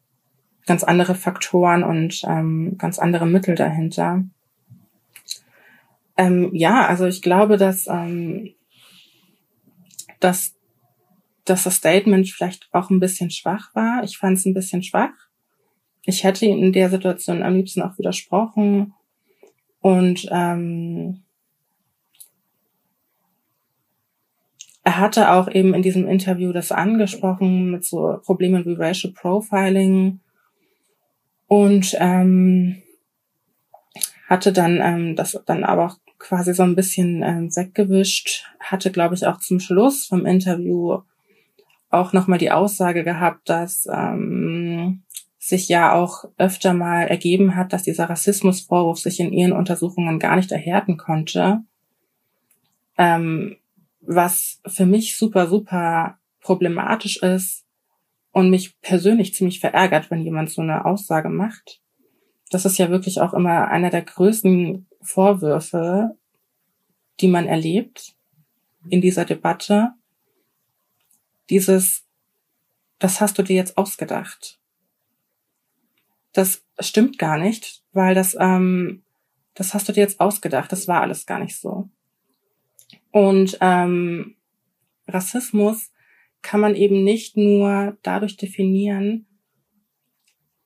[0.64, 4.24] ganz andere Faktoren und ähm, ganz andere Mittel dahinter.
[6.16, 8.54] Ähm, ja, also ich glaube, dass, ähm,
[10.20, 10.54] dass,
[11.44, 14.02] dass das Statement vielleicht auch ein bisschen schwach war.
[14.02, 15.25] Ich fand es ein bisschen schwach.
[16.06, 18.94] Ich hätte in der Situation am liebsten auch widersprochen.
[19.80, 21.22] Und ähm,
[24.84, 30.20] er hatte auch eben in diesem Interview das angesprochen mit so Problemen wie Racial Profiling.
[31.48, 32.82] Und ähm,
[34.28, 39.16] hatte dann ähm, das dann aber auch quasi so ein bisschen ähm, weggewischt, hatte, glaube
[39.16, 40.98] ich, auch zum Schluss vom Interview
[41.90, 45.02] auch nochmal die Aussage gehabt, dass ähm,
[45.46, 50.34] sich ja auch öfter mal ergeben hat, dass dieser Rassismusvorwurf sich in ihren Untersuchungen gar
[50.34, 51.62] nicht erhärten konnte.
[52.98, 53.56] Ähm,
[54.00, 57.64] was für mich super, super problematisch ist
[58.32, 61.80] und mich persönlich ziemlich verärgert, wenn jemand so eine Aussage macht.
[62.50, 66.16] Das ist ja wirklich auch immer einer der größten Vorwürfe,
[67.20, 68.16] die man erlebt
[68.88, 69.92] in dieser Debatte.
[71.50, 72.04] Dieses,
[72.98, 74.58] das hast du dir jetzt ausgedacht.
[76.36, 79.02] Das stimmt gar nicht, weil das, ähm,
[79.54, 80.70] das hast du dir jetzt ausgedacht.
[80.70, 81.88] Das war alles gar nicht so.
[83.10, 84.36] Und ähm,
[85.08, 85.92] Rassismus
[86.42, 89.26] kann man eben nicht nur dadurch definieren,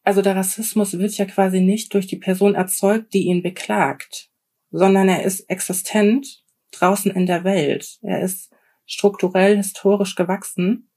[0.02, 4.28] also der Rassismus wird ja quasi nicht durch die Person erzeugt, die ihn beklagt,
[4.72, 8.00] sondern er ist existent draußen in der Welt.
[8.02, 8.50] Er ist
[8.86, 10.90] strukturell, historisch gewachsen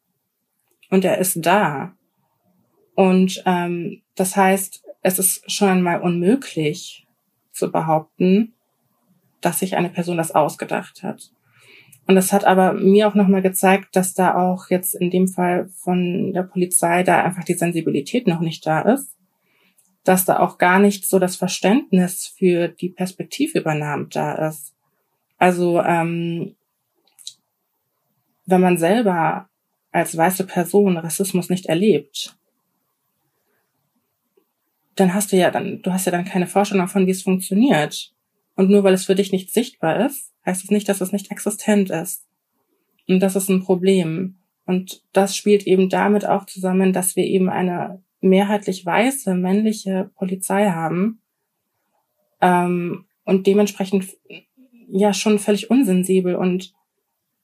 [0.89, 1.95] und er ist da.
[2.95, 7.07] Und ähm, das heißt, es ist schon einmal unmöglich
[7.51, 8.53] zu behaupten,
[9.41, 11.31] dass sich eine Person das ausgedacht hat.
[12.05, 15.69] Und das hat aber mir auch nochmal gezeigt, dass da auch jetzt in dem Fall
[15.69, 19.15] von der Polizei da einfach die Sensibilität noch nicht da ist,
[20.03, 24.73] dass da auch gar nicht so das Verständnis für die Perspektivübernahme da ist.
[25.37, 26.55] Also ähm,
[28.45, 29.49] wenn man selber
[29.91, 32.35] als weiße Person Rassismus nicht erlebt,
[34.95, 38.11] dann hast du ja dann, du hast ja dann keine Vorstellung davon, wie es funktioniert.
[38.55, 41.31] Und nur weil es für dich nicht sichtbar ist, heißt es nicht, dass es nicht
[41.31, 42.25] existent ist.
[43.07, 44.37] Und das ist ein Problem.
[44.65, 50.69] Und das spielt eben damit auch zusammen, dass wir eben eine mehrheitlich weiße männliche Polizei
[50.69, 51.21] haben
[52.41, 54.05] ähm, und dementsprechend
[54.87, 56.73] ja schon völlig unsensibel und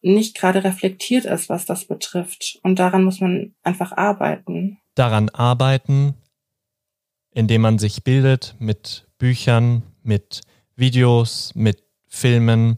[0.02, 2.60] nicht gerade reflektiert ist, was das betrifft.
[2.64, 4.78] Und daran muss man einfach arbeiten.
[4.96, 6.16] Daran arbeiten,
[7.32, 10.42] indem man sich bildet mit Büchern, mit
[10.76, 12.78] Videos, mit Filmen.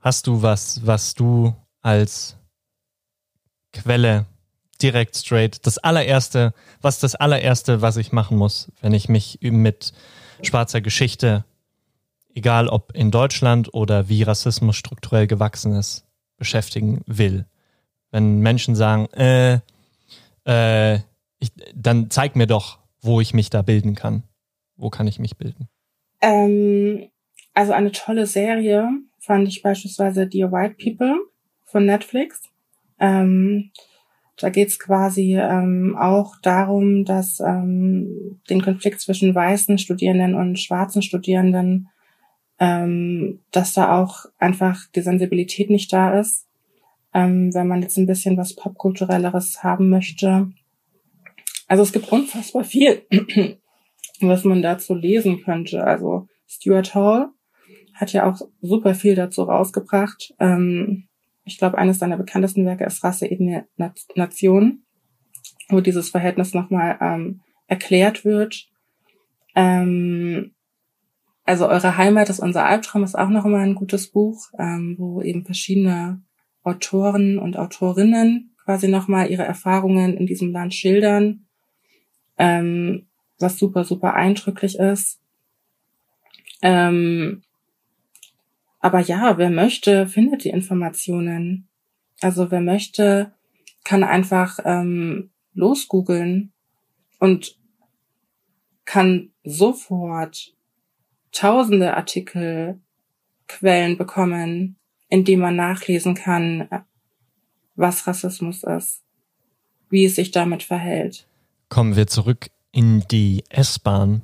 [0.00, 2.36] Hast du was, was du als
[3.72, 4.26] Quelle
[4.82, 9.92] direkt straight, das allererste, was das allererste, was ich machen muss, wenn ich mich mit
[10.42, 11.44] schwarzer Geschichte,
[12.34, 16.04] egal ob in Deutschland oder wie Rassismus strukturell gewachsen ist,
[16.36, 17.46] beschäftigen will?
[18.10, 19.60] Wenn Menschen sagen, äh,
[20.44, 21.00] äh,
[21.38, 24.22] ich, dann zeig mir doch, wo ich mich da bilden kann.
[24.76, 25.68] Wo kann ich mich bilden?
[26.20, 27.08] Ähm,
[27.52, 28.88] also eine tolle Serie
[29.18, 31.16] fand ich beispielsweise Dear White People
[31.64, 32.42] von Netflix.
[32.98, 33.70] Ähm,
[34.36, 40.58] da geht es quasi ähm, auch darum, dass ähm, den Konflikt zwischen weißen Studierenden und
[40.58, 41.88] schwarzen Studierenden,
[42.58, 46.46] ähm, dass da auch einfach die Sensibilität nicht da ist.
[47.14, 50.50] Ähm, wenn man jetzt ein bisschen was popkulturelleres haben möchte,
[51.72, 53.06] also es gibt unfassbar viel,
[54.20, 55.82] was man dazu lesen könnte.
[55.82, 57.30] Also Stuart Hall
[57.94, 60.34] hat ja auch super viel dazu rausgebracht.
[60.38, 61.08] Ähm,
[61.46, 63.62] ich glaube, eines seiner bekanntesten Werke ist Rasse, Ethnie,
[64.14, 64.82] Nation,
[65.70, 68.68] wo dieses Verhältnis nochmal ähm, erklärt wird.
[69.54, 70.52] Ähm,
[71.44, 75.46] also Eure Heimat ist unser Albtraum ist auch nochmal ein gutes Buch, ähm, wo eben
[75.46, 76.22] verschiedene
[76.64, 81.46] Autoren und Autorinnen quasi nochmal ihre Erfahrungen in diesem Land schildern
[82.38, 83.06] ähm,
[83.38, 85.20] was super, super eindrücklich ist.
[86.62, 87.42] Ähm,
[88.80, 91.68] aber ja, wer möchte, findet die Informationen.
[92.20, 93.32] Also wer möchte,
[93.84, 96.52] kann einfach ähm, losgoogeln
[97.18, 97.58] und
[98.84, 100.54] kann sofort
[101.32, 102.80] tausende Artikel,
[103.48, 104.76] Quellen bekommen,
[105.08, 106.68] indem man nachlesen kann,
[107.74, 109.02] was Rassismus ist,
[109.90, 111.28] wie es sich damit verhält.
[111.72, 114.20] Kommen wir zurück in die S-Bahn,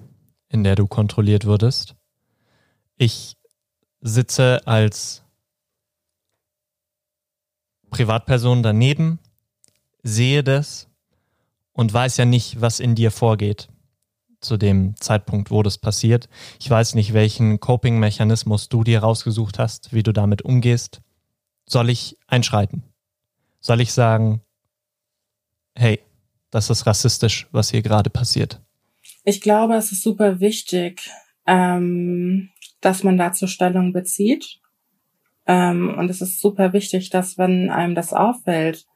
[0.51, 1.97] in der du kontrolliert wurdest.
[2.99, 3.39] Ich
[4.03, 5.23] sitze als
[7.89, 9.19] Privatperson daneben,
[10.03, 10.91] sehe das
[11.73, 13.71] und weiß ja nicht, was in dir vorgeht
[14.41, 16.29] zu dem Zeitpunkt, wo das passiert.
[16.61, 21.01] Ich weiß nicht, welchen Coping-Mechanismus du dir rausgesucht hast, wie du damit umgehst.
[21.65, 22.83] Soll ich einschreiten?
[23.59, 24.43] Soll ich sagen,
[25.75, 26.03] hey,
[26.51, 28.61] das ist rassistisch, was hier gerade passiert?
[29.25, 31.11] Ich glaube, es ist super wichtig,
[31.47, 34.61] ähm, dass man dazu Stellung bezieht.
[35.47, 38.87] Ähm, und es ist super wichtig, dass wenn einem das auffällt,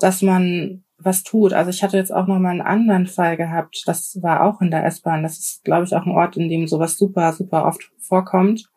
[0.00, 1.52] dass man was tut.
[1.52, 3.84] Also ich hatte jetzt auch noch mal einen anderen Fall gehabt.
[3.86, 5.22] Das war auch in der S-Bahn.
[5.22, 8.68] Das ist, glaube ich, auch ein Ort, in dem sowas super, super oft vorkommt,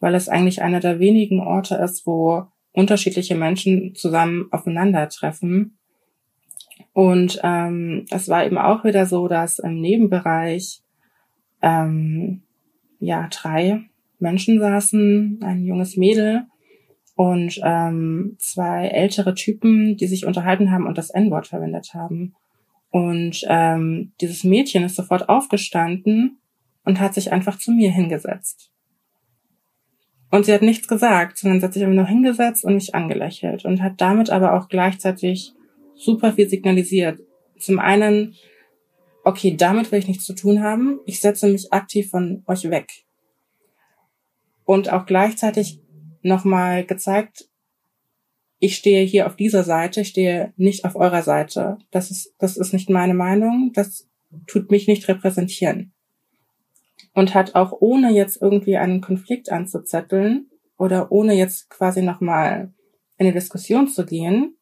[0.00, 5.77] weil es eigentlich einer der wenigen Orte ist, wo unterschiedliche Menschen zusammen aufeinandertreffen.
[6.98, 10.82] Und ähm, es war eben auch wieder so, dass im Nebenbereich
[11.62, 12.42] ähm,
[12.98, 13.82] ja drei
[14.18, 16.46] Menschen saßen, ein junges Mädel
[17.14, 22.34] und ähm, zwei ältere Typen, die sich unterhalten haben und das N-Wort verwendet haben.
[22.90, 26.38] Und ähm, dieses Mädchen ist sofort aufgestanden
[26.84, 28.72] und hat sich einfach zu mir hingesetzt.
[30.32, 33.64] Und sie hat nichts gesagt, sondern sie hat sich einfach nur hingesetzt und mich angelächelt
[33.64, 35.54] und hat damit aber auch gleichzeitig
[35.98, 37.20] super viel signalisiert.
[37.58, 38.34] Zum einen,
[39.24, 41.00] okay, damit will ich nichts zu tun haben.
[41.06, 42.88] Ich setze mich aktiv von euch weg.
[44.64, 45.80] Und auch gleichzeitig
[46.22, 47.48] nochmal gezeigt,
[48.60, 51.78] ich stehe hier auf dieser Seite, ich stehe nicht auf eurer Seite.
[51.90, 54.08] Das ist, das ist nicht meine Meinung, das
[54.46, 55.92] tut mich nicht repräsentieren.
[57.14, 62.72] Und hat auch ohne jetzt irgendwie einen Konflikt anzuzetteln oder ohne jetzt quasi nochmal
[63.16, 64.57] in eine Diskussion zu gehen,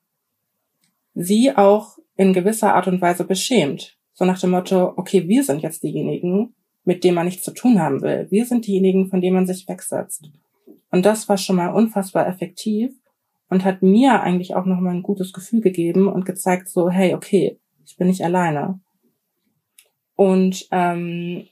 [1.16, 3.98] sie auch in gewisser Art und Weise beschämt.
[4.12, 7.80] So nach dem Motto, okay, wir sind jetzt diejenigen, mit denen man nichts zu tun
[7.80, 8.28] haben will.
[8.30, 10.30] Wir sind diejenigen, von denen man sich wegsetzt.
[10.90, 12.92] Und das war schon mal unfassbar effektiv
[13.48, 17.58] und hat mir eigentlich auch nochmal ein gutes Gefühl gegeben und gezeigt so, hey, okay,
[17.84, 18.80] ich bin nicht alleine.
[20.14, 21.46] Und ähm,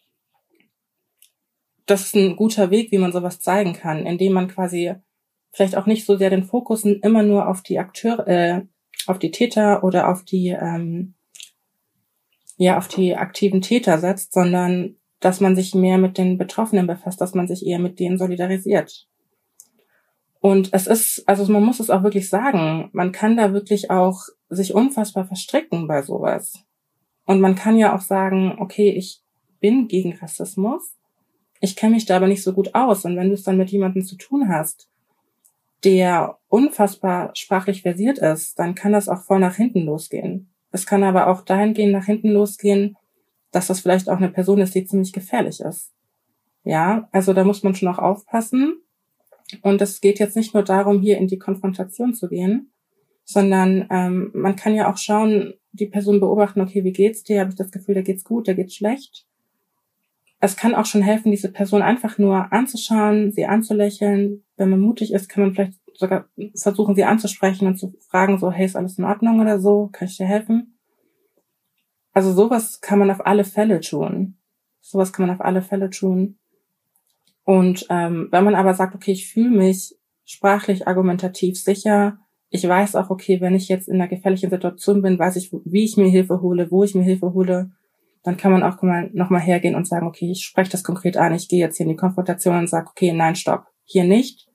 [1.87, 4.95] das ist ein guter Weg, wie man sowas zeigen kann, indem man quasi
[5.53, 8.63] vielleicht auch nicht so sehr den Fokus immer nur auf die Akteure, äh,
[9.07, 11.15] auf die Täter oder auf die ähm,
[12.57, 17.21] ja auf die aktiven Täter setzt, sondern dass man sich mehr mit den Betroffenen befasst,
[17.21, 19.09] dass man sich eher mit denen solidarisiert.
[20.41, 24.21] Und es ist, also man muss es auch wirklich sagen, man kann da wirklich auch
[24.51, 26.63] sich unfassbar verstricken bei sowas.
[27.25, 29.23] Und man kann ja auch sagen, okay, ich
[29.61, 30.95] bin gegen Rassismus,
[31.61, 33.07] ich kenne mich da aber nicht so gut aus.
[33.07, 34.91] Und wenn du es dann mit jemandem zu tun hast,
[35.85, 40.51] der unfassbar sprachlich versiert ist, dann kann das auch voll nach hinten losgehen.
[40.71, 42.97] Es kann aber auch dahingehend nach hinten losgehen,
[43.53, 45.93] dass das vielleicht auch eine Person ist, die ziemlich gefährlich ist.
[46.65, 48.81] Ja, also da muss man schon auch aufpassen.
[49.63, 52.73] Und es geht jetzt nicht nur darum, hier in die Konfrontation zu gehen,
[53.25, 57.41] sondern ähm, man kann ja auch schauen, die Person beobachten, okay, wie geht's dir?
[57.41, 59.27] Habe ich das Gefühl, da geht's gut, da geht's schlecht?
[60.45, 64.45] Es kann auch schon helfen, diese Person einfach nur anzuschauen, sie anzulächeln.
[64.59, 68.51] Wenn man mutig ist, kann man vielleicht sogar versuchen, sie anzusprechen und zu fragen, so,
[68.51, 69.89] hey, ist alles in Ordnung oder so?
[69.91, 70.79] Kann ich dir helfen?
[72.13, 74.37] Also sowas kann man auf alle Fälle tun.
[74.83, 76.37] Sowas kann man auf alle Fälle tun.
[77.45, 82.19] Und ähm, wenn man aber sagt, okay, ich fühle mich sprachlich argumentativ sicher,
[82.51, 85.85] ich weiß auch, okay, wenn ich jetzt in einer gefährlichen Situation bin, weiß ich, wie
[85.85, 87.71] ich mir Hilfe hole, wo ich mir Hilfe hole,
[88.25, 91.35] dann kann man auch mal, nochmal hergehen und sagen, okay, ich spreche das konkret an,
[91.35, 94.49] ich gehe jetzt hier in die Konfrontation und sage, okay, nein, stopp, hier nicht.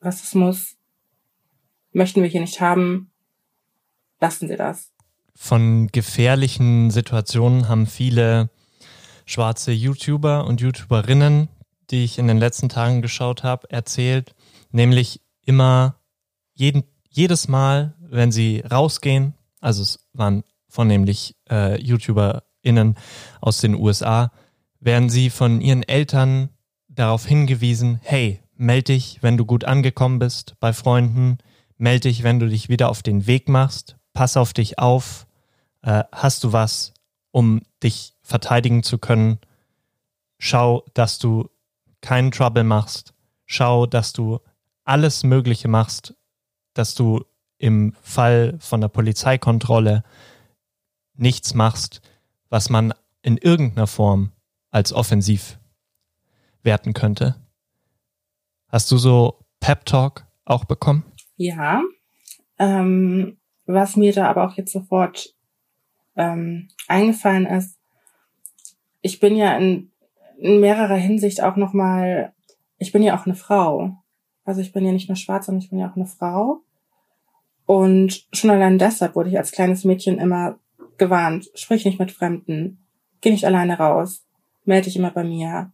[0.00, 0.76] Rassismus
[1.92, 3.10] möchten wir hier nicht haben,
[4.20, 4.92] lassen Sie das.
[5.34, 8.48] Von gefährlichen Situationen haben viele
[9.26, 11.48] schwarze YouTuber und YouTuberinnen
[11.90, 14.34] die ich in den letzten Tagen geschaut habe, erzählt,
[14.70, 16.00] nämlich immer
[16.54, 22.96] jeden, jedes Mal, wenn sie rausgehen, also es waren vornehmlich äh, YouTuberInnen
[23.40, 24.32] aus den USA,
[24.80, 26.48] werden sie von ihren Eltern
[26.88, 31.38] darauf hingewiesen, hey, melde dich, wenn du gut angekommen bist bei Freunden,
[31.78, 35.26] melde dich, wenn du dich wieder auf den Weg machst, pass auf dich auf,
[35.82, 36.92] äh, hast du was,
[37.30, 39.38] um dich verteidigen zu können,
[40.38, 41.48] schau, dass du
[42.00, 43.14] keinen Trouble machst.
[43.46, 44.40] Schau, dass du
[44.84, 46.14] alles Mögliche machst,
[46.74, 47.24] dass du
[47.58, 50.02] im Fall von der Polizeikontrolle
[51.16, 52.02] nichts machst,
[52.48, 54.32] was man in irgendeiner Form
[54.70, 55.58] als offensiv
[56.62, 57.36] werten könnte.
[58.68, 61.04] Hast du so Pep Talk auch bekommen?
[61.36, 61.82] Ja.
[62.58, 65.34] Ähm, was mir da aber auch jetzt sofort
[66.16, 67.78] ähm, eingefallen ist,
[69.00, 69.90] ich bin ja in
[70.38, 72.32] in mehrerer Hinsicht auch nochmal,
[72.78, 73.96] ich bin ja auch eine Frau.
[74.44, 76.60] Also ich bin ja nicht nur schwarz, sondern ich bin ja auch eine Frau.
[77.66, 80.58] Und schon allein deshalb wurde ich als kleines Mädchen immer
[80.98, 82.78] gewarnt, sprich nicht mit Fremden,
[83.20, 84.24] geh nicht alleine raus,
[84.64, 85.72] melde dich immer bei mir,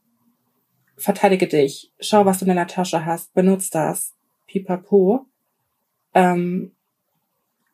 [0.97, 4.15] verteidige dich, schau, was du in deiner Tasche hast, benutz das,
[4.47, 5.27] pipapo.
[6.15, 6.73] Ähm,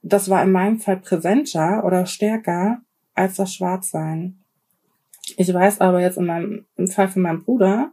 [0.03, 2.81] das war in meinem Fall präsenter oder stärker
[3.15, 4.39] als das Schwarzsein.
[5.37, 7.91] Ich weiß aber jetzt in meinem, im Fall von meinem Bruder,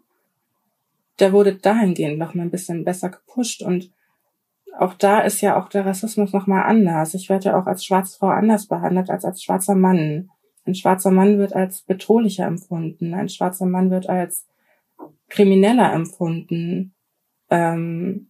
[1.19, 3.91] der wurde dahingehend noch mal ein bisschen besser gepusht und
[4.77, 7.13] auch da ist ja auch der Rassismus nochmal anders.
[7.13, 10.29] Ich werde ja auch als schwarze Frau anders behandelt als als schwarzer Mann.
[10.65, 13.13] Ein schwarzer Mann wird als bedrohlicher empfunden.
[13.13, 14.47] Ein schwarzer Mann wird als
[15.29, 16.93] krimineller empfunden.
[17.49, 18.29] Ähm,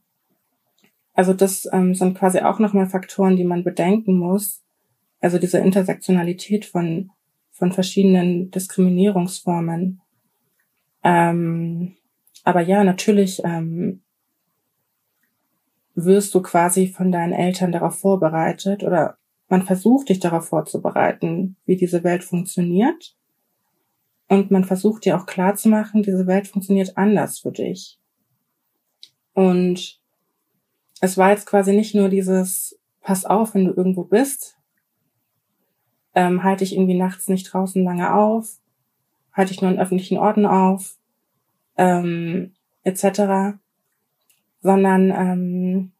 [1.13, 4.63] also das ähm, sind quasi auch nochmal Faktoren, die man bedenken muss.
[5.21, 7.11] Also diese Intersektionalität von,
[7.51, 10.01] von verschiedenen Diskriminierungsformen.
[11.03, 11.95] Ähm,
[12.43, 14.01] aber ja, natürlich ähm,
[15.95, 19.17] wirst du quasi von deinen Eltern darauf vorbereitet oder
[19.47, 23.15] man versucht dich darauf vorzubereiten, wie diese Welt funktioniert.
[24.27, 27.99] Und man versucht dir auch klarzumachen, diese Welt funktioniert anders für dich.
[29.33, 30.01] Und
[31.01, 34.57] es war jetzt quasi nicht nur dieses, pass auf, wenn du irgendwo bist,
[36.15, 38.59] ähm, halte ich irgendwie nachts nicht draußen lange auf,
[39.33, 40.97] halte ich nur in öffentlichen Orten auf,
[41.77, 43.57] ähm, etc.,
[44.63, 45.91] sondern ähm,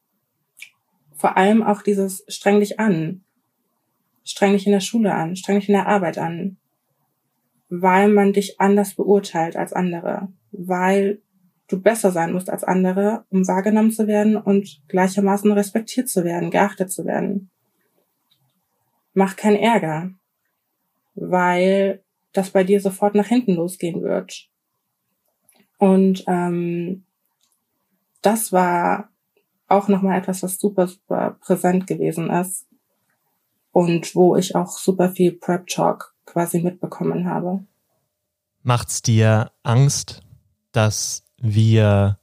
[1.14, 3.24] vor allem auch dieses streng dich an,
[4.24, 6.58] streng dich in der Schule an, streng dich in der Arbeit an,
[7.70, 11.22] weil man dich anders beurteilt als andere, weil
[11.68, 16.52] du besser sein musst als andere, um wahrgenommen zu werden und gleichermaßen respektiert zu werden,
[16.52, 17.50] geachtet zu werden.
[19.14, 20.12] Mach keinen Ärger,
[21.16, 24.50] weil das bei dir sofort nach hinten losgehen wird.
[25.78, 27.06] Und ähm,
[28.24, 29.10] das war
[29.68, 32.68] auch nochmal etwas, was super, super präsent gewesen ist
[33.72, 37.66] und wo ich auch super viel Prep Talk quasi mitbekommen habe.
[38.62, 40.22] Macht's dir Angst,
[40.72, 42.18] dass wir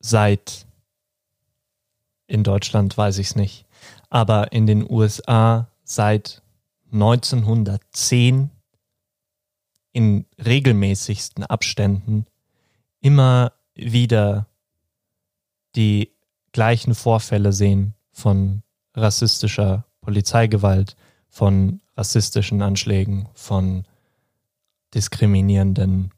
[0.00, 0.66] seit
[2.26, 3.66] in Deutschland weiß ich es nicht,
[4.10, 6.42] aber in den USA seit
[6.92, 8.50] 1910
[9.92, 12.26] in regelmäßigsten Abständen
[13.00, 14.48] immer wieder
[15.76, 16.12] die
[16.52, 18.62] gleichen Vorfälle sehen von
[18.94, 20.96] rassistischer Polizeigewalt,
[21.28, 23.84] von rassistischen Anschlägen, von
[24.94, 26.12] diskriminierenden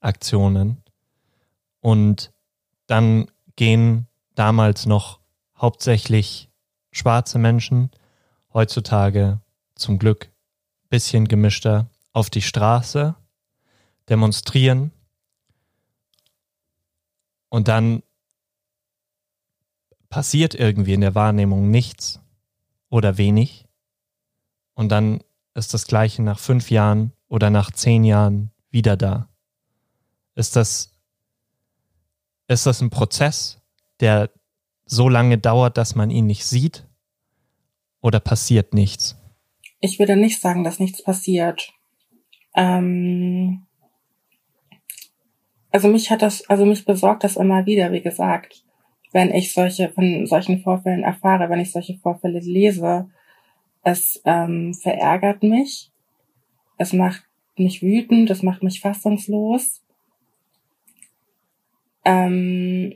[0.00, 0.82] Aktionen.
[1.80, 2.32] Und
[2.86, 5.20] dann gehen damals noch
[5.56, 6.48] hauptsächlich
[6.90, 7.90] schwarze Menschen,
[8.52, 9.40] heutzutage
[9.74, 10.30] zum Glück
[10.88, 13.14] bisschen gemischter, auf die Straße,
[14.08, 14.92] demonstrieren
[17.52, 18.02] und dann
[20.08, 22.18] passiert irgendwie in der Wahrnehmung nichts
[22.88, 23.68] oder wenig
[24.72, 25.22] und dann
[25.52, 29.28] ist das gleiche nach fünf Jahren oder nach zehn Jahren wieder da.
[30.34, 30.98] Ist das,
[32.48, 33.60] ist das ein Prozess,
[34.00, 34.30] der
[34.86, 36.86] so lange dauert, dass man ihn nicht sieht?
[38.00, 39.18] Oder passiert nichts?
[39.78, 41.70] Ich würde nicht sagen, dass nichts passiert.
[42.54, 43.66] Ähm,
[45.72, 48.64] also mich hat das, also mich besorgt das immer wieder, wie gesagt,
[49.12, 53.10] wenn ich solche von solchen Vorfällen erfahre, wenn ich solche Vorfälle lese.
[53.82, 55.90] Es ähm, verärgert mich,
[56.78, 57.24] es macht
[57.56, 59.82] mich wütend, es macht mich fassungslos.
[62.04, 62.94] Ähm,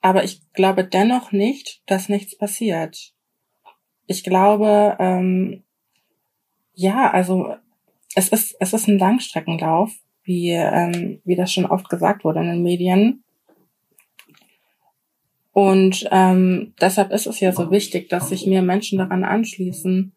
[0.00, 3.14] aber ich glaube dennoch nicht, dass nichts passiert.
[4.06, 5.62] Ich glaube, ähm,
[6.74, 7.54] ja, also
[8.14, 9.92] es ist, es ist ein Langstreckenlauf,
[10.24, 13.24] wie, ähm, wie das schon oft gesagt wurde in den Medien.
[15.52, 20.12] Und ähm, deshalb ist es ja so wichtig, dass sich mehr Menschen daran anschließen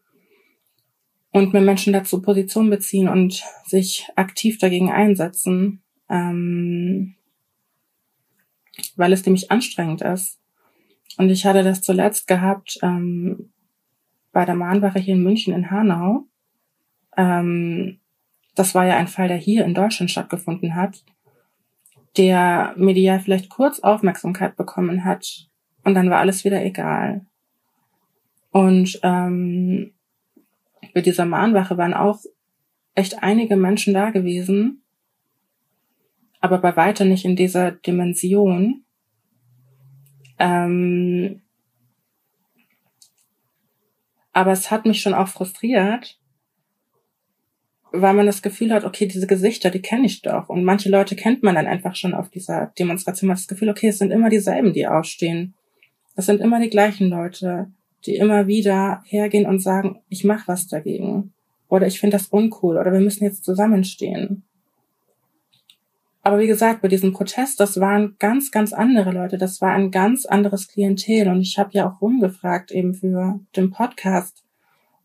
[1.32, 7.16] und mehr Menschen dazu Position beziehen und sich aktiv dagegen einsetzen, ähm,
[8.96, 10.40] weil es nämlich anstrengend ist.
[11.18, 13.52] Und ich hatte das zuletzt gehabt ähm,
[14.32, 16.28] bei der Mahnwache hier in München in Hanau.
[17.18, 18.00] Ähm,
[18.56, 21.04] das war ja ein Fall, der hier in Deutschland stattgefunden hat,
[22.18, 25.48] der medial vielleicht kurz Aufmerksamkeit bekommen hat
[25.84, 27.26] und dann war alles wieder egal.
[28.52, 29.94] Und ähm,
[30.94, 32.20] bei dieser Mahnwache waren auch
[32.96, 34.82] echt einige Menschen da gewesen,
[36.40, 38.86] aber bei weitem nicht in dieser Dimension.
[40.40, 41.42] Ähm,
[44.32, 46.20] aber es hat mich schon auch frustriert,
[48.02, 50.50] weil man das Gefühl hat, okay, diese Gesichter, die kenne ich doch.
[50.50, 53.28] Und manche Leute kennt man dann einfach schon auf dieser Demonstration.
[53.28, 55.54] Man hat das Gefühl, okay, es sind immer dieselben, die aufstehen.
[56.16, 57.72] Es sind immer die gleichen Leute,
[58.06, 61.34] die immer wieder hergehen und sagen, ich mache was dagegen.
[61.68, 62.78] Oder ich finde das uncool.
[62.78, 64.44] Oder wir müssen jetzt zusammenstehen.
[66.22, 69.38] Aber wie gesagt, bei diesem Protest, das waren ganz, ganz andere Leute.
[69.38, 71.28] Das war ein ganz anderes Klientel.
[71.28, 74.44] Und ich habe ja auch rumgefragt eben für den Podcast.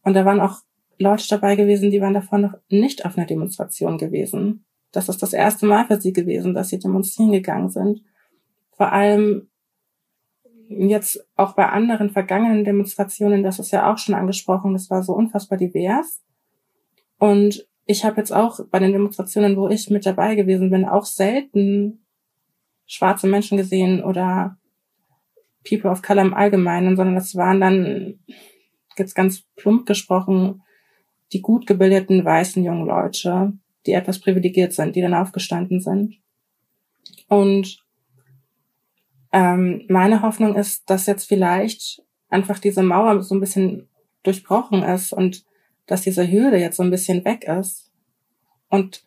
[0.03, 0.61] Und da waren auch
[1.01, 4.65] Leute dabei gewesen, die waren davor noch nicht auf einer Demonstration gewesen.
[4.93, 8.03] Das ist das erste Mal für sie gewesen, dass sie demonstrieren gegangen sind.
[8.73, 9.49] vor allem
[10.69, 15.13] jetzt auch bei anderen vergangenen Demonstrationen, das ist ja auch schon angesprochen, das war so
[15.13, 16.23] unfassbar divers.
[17.19, 21.05] Und ich habe jetzt auch bei den Demonstrationen, wo ich mit dabei gewesen bin, auch
[21.05, 22.07] selten
[22.87, 24.57] schwarze Menschen gesehen oder
[25.69, 28.21] People of Color im Allgemeinen, sondern das waren dann,
[28.97, 30.63] jetzt ganz plump gesprochen,
[31.33, 33.53] die gut gebildeten weißen jungen Leute,
[33.87, 36.19] die etwas privilegiert sind, die dann aufgestanden sind.
[37.29, 37.85] Und
[39.33, 43.89] ähm, meine Hoffnung ist, dass jetzt vielleicht einfach diese Mauer so ein bisschen
[44.23, 45.45] durchbrochen ist und
[45.87, 47.91] dass diese Hürde jetzt so ein bisschen weg ist
[48.69, 49.05] und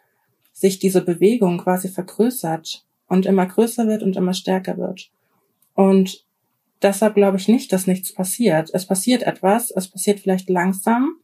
[0.51, 5.11] sich diese Bewegung quasi vergrößert und immer größer wird und immer stärker wird.
[5.75, 6.25] Und
[6.81, 8.69] deshalb glaube ich nicht, dass nichts passiert.
[8.73, 11.17] Es passiert etwas, es passiert vielleicht langsam,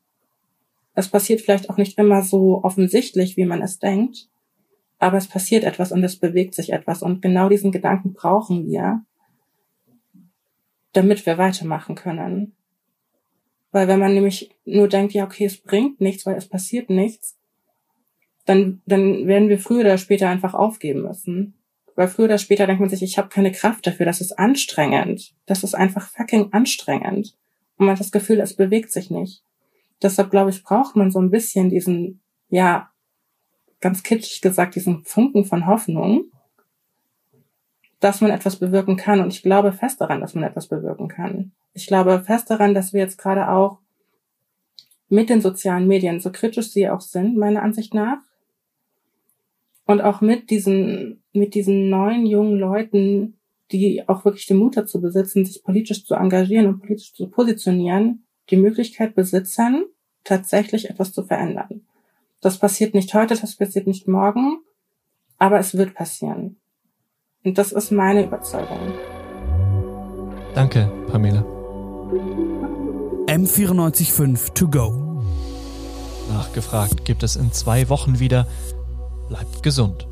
[0.99, 4.29] es passiert vielleicht auch nicht immer so offensichtlich, wie man es denkt,
[4.97, 9.03] aber es passiert etwas und es bewegt sich etwas und genau diesen Gedanken brauchen wir,
[10.93, 12.55] damit wir weitermachen können.
[13.71, 17.37] Weil wenn man nämlich nur denkt, ja, okay, es bringt nichts, weil es passiert nichts,
[18.45, 21.53] dann, dann werden wir früher oder später einfach aufgeben müssen.
[21.95, 25.35] Weil früher oder später denkt man sich, ich habe keine Kraft dafür, das ist anstrengend.
[25.45, 27.37] Das ist einfach fucking anstrengend.
[27.77, 29.43] Und man hat das Gefühl, es bewegt sich nicht.
[30.01, 32.89] Deshalb glaube ich, braucht man so ein bisschen diesen, ja,
[33.81, 36.25] ganz kitschig gesagt, diesen Funken von Hoffnung,
[37.99, 39.19] dass man etwas bewirken kann.
[39.19, 41.51] Und ich glaube fest daran, dass man etwas bewirken kann.
[41.73, 43.79] Ich glaube fest daran, dass wir jetzt gerade auch
[45.09, 48.19] mit den sozialen Medien, so kritisch sie auch sind, meiner Ansicht nach,
[49.85, 53.39] und auch mit diesen, mit diesen neuen jungen Leuten,
[53.71, 58.23] die auch wirklich den Mut dazu besitzen, sich politisch zu engagieren und politisch zu positionieren,
[58.49, 59.85] die Möglichkeit besitzen,
[60.23, 61.81] tatsächlich etwas zu verändern.
[62.41, 64.59] Das passiert nicht heute, das passiert nicht morgen,
[65.37, 66.57] aber es wird passieren.
[67.43, 68.93] Und das ist meine Überzeugung.
[70.53, 71.41] Danke, Pamela.
[73.27, 75.23] M945 to go.
[76.29, 78.47] Nachgefragt gibt es in zwei Wochen wieder.
[79.27, 80.07] Bleibt gesund.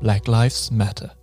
[0.00, 1.16] Black Lives Matter.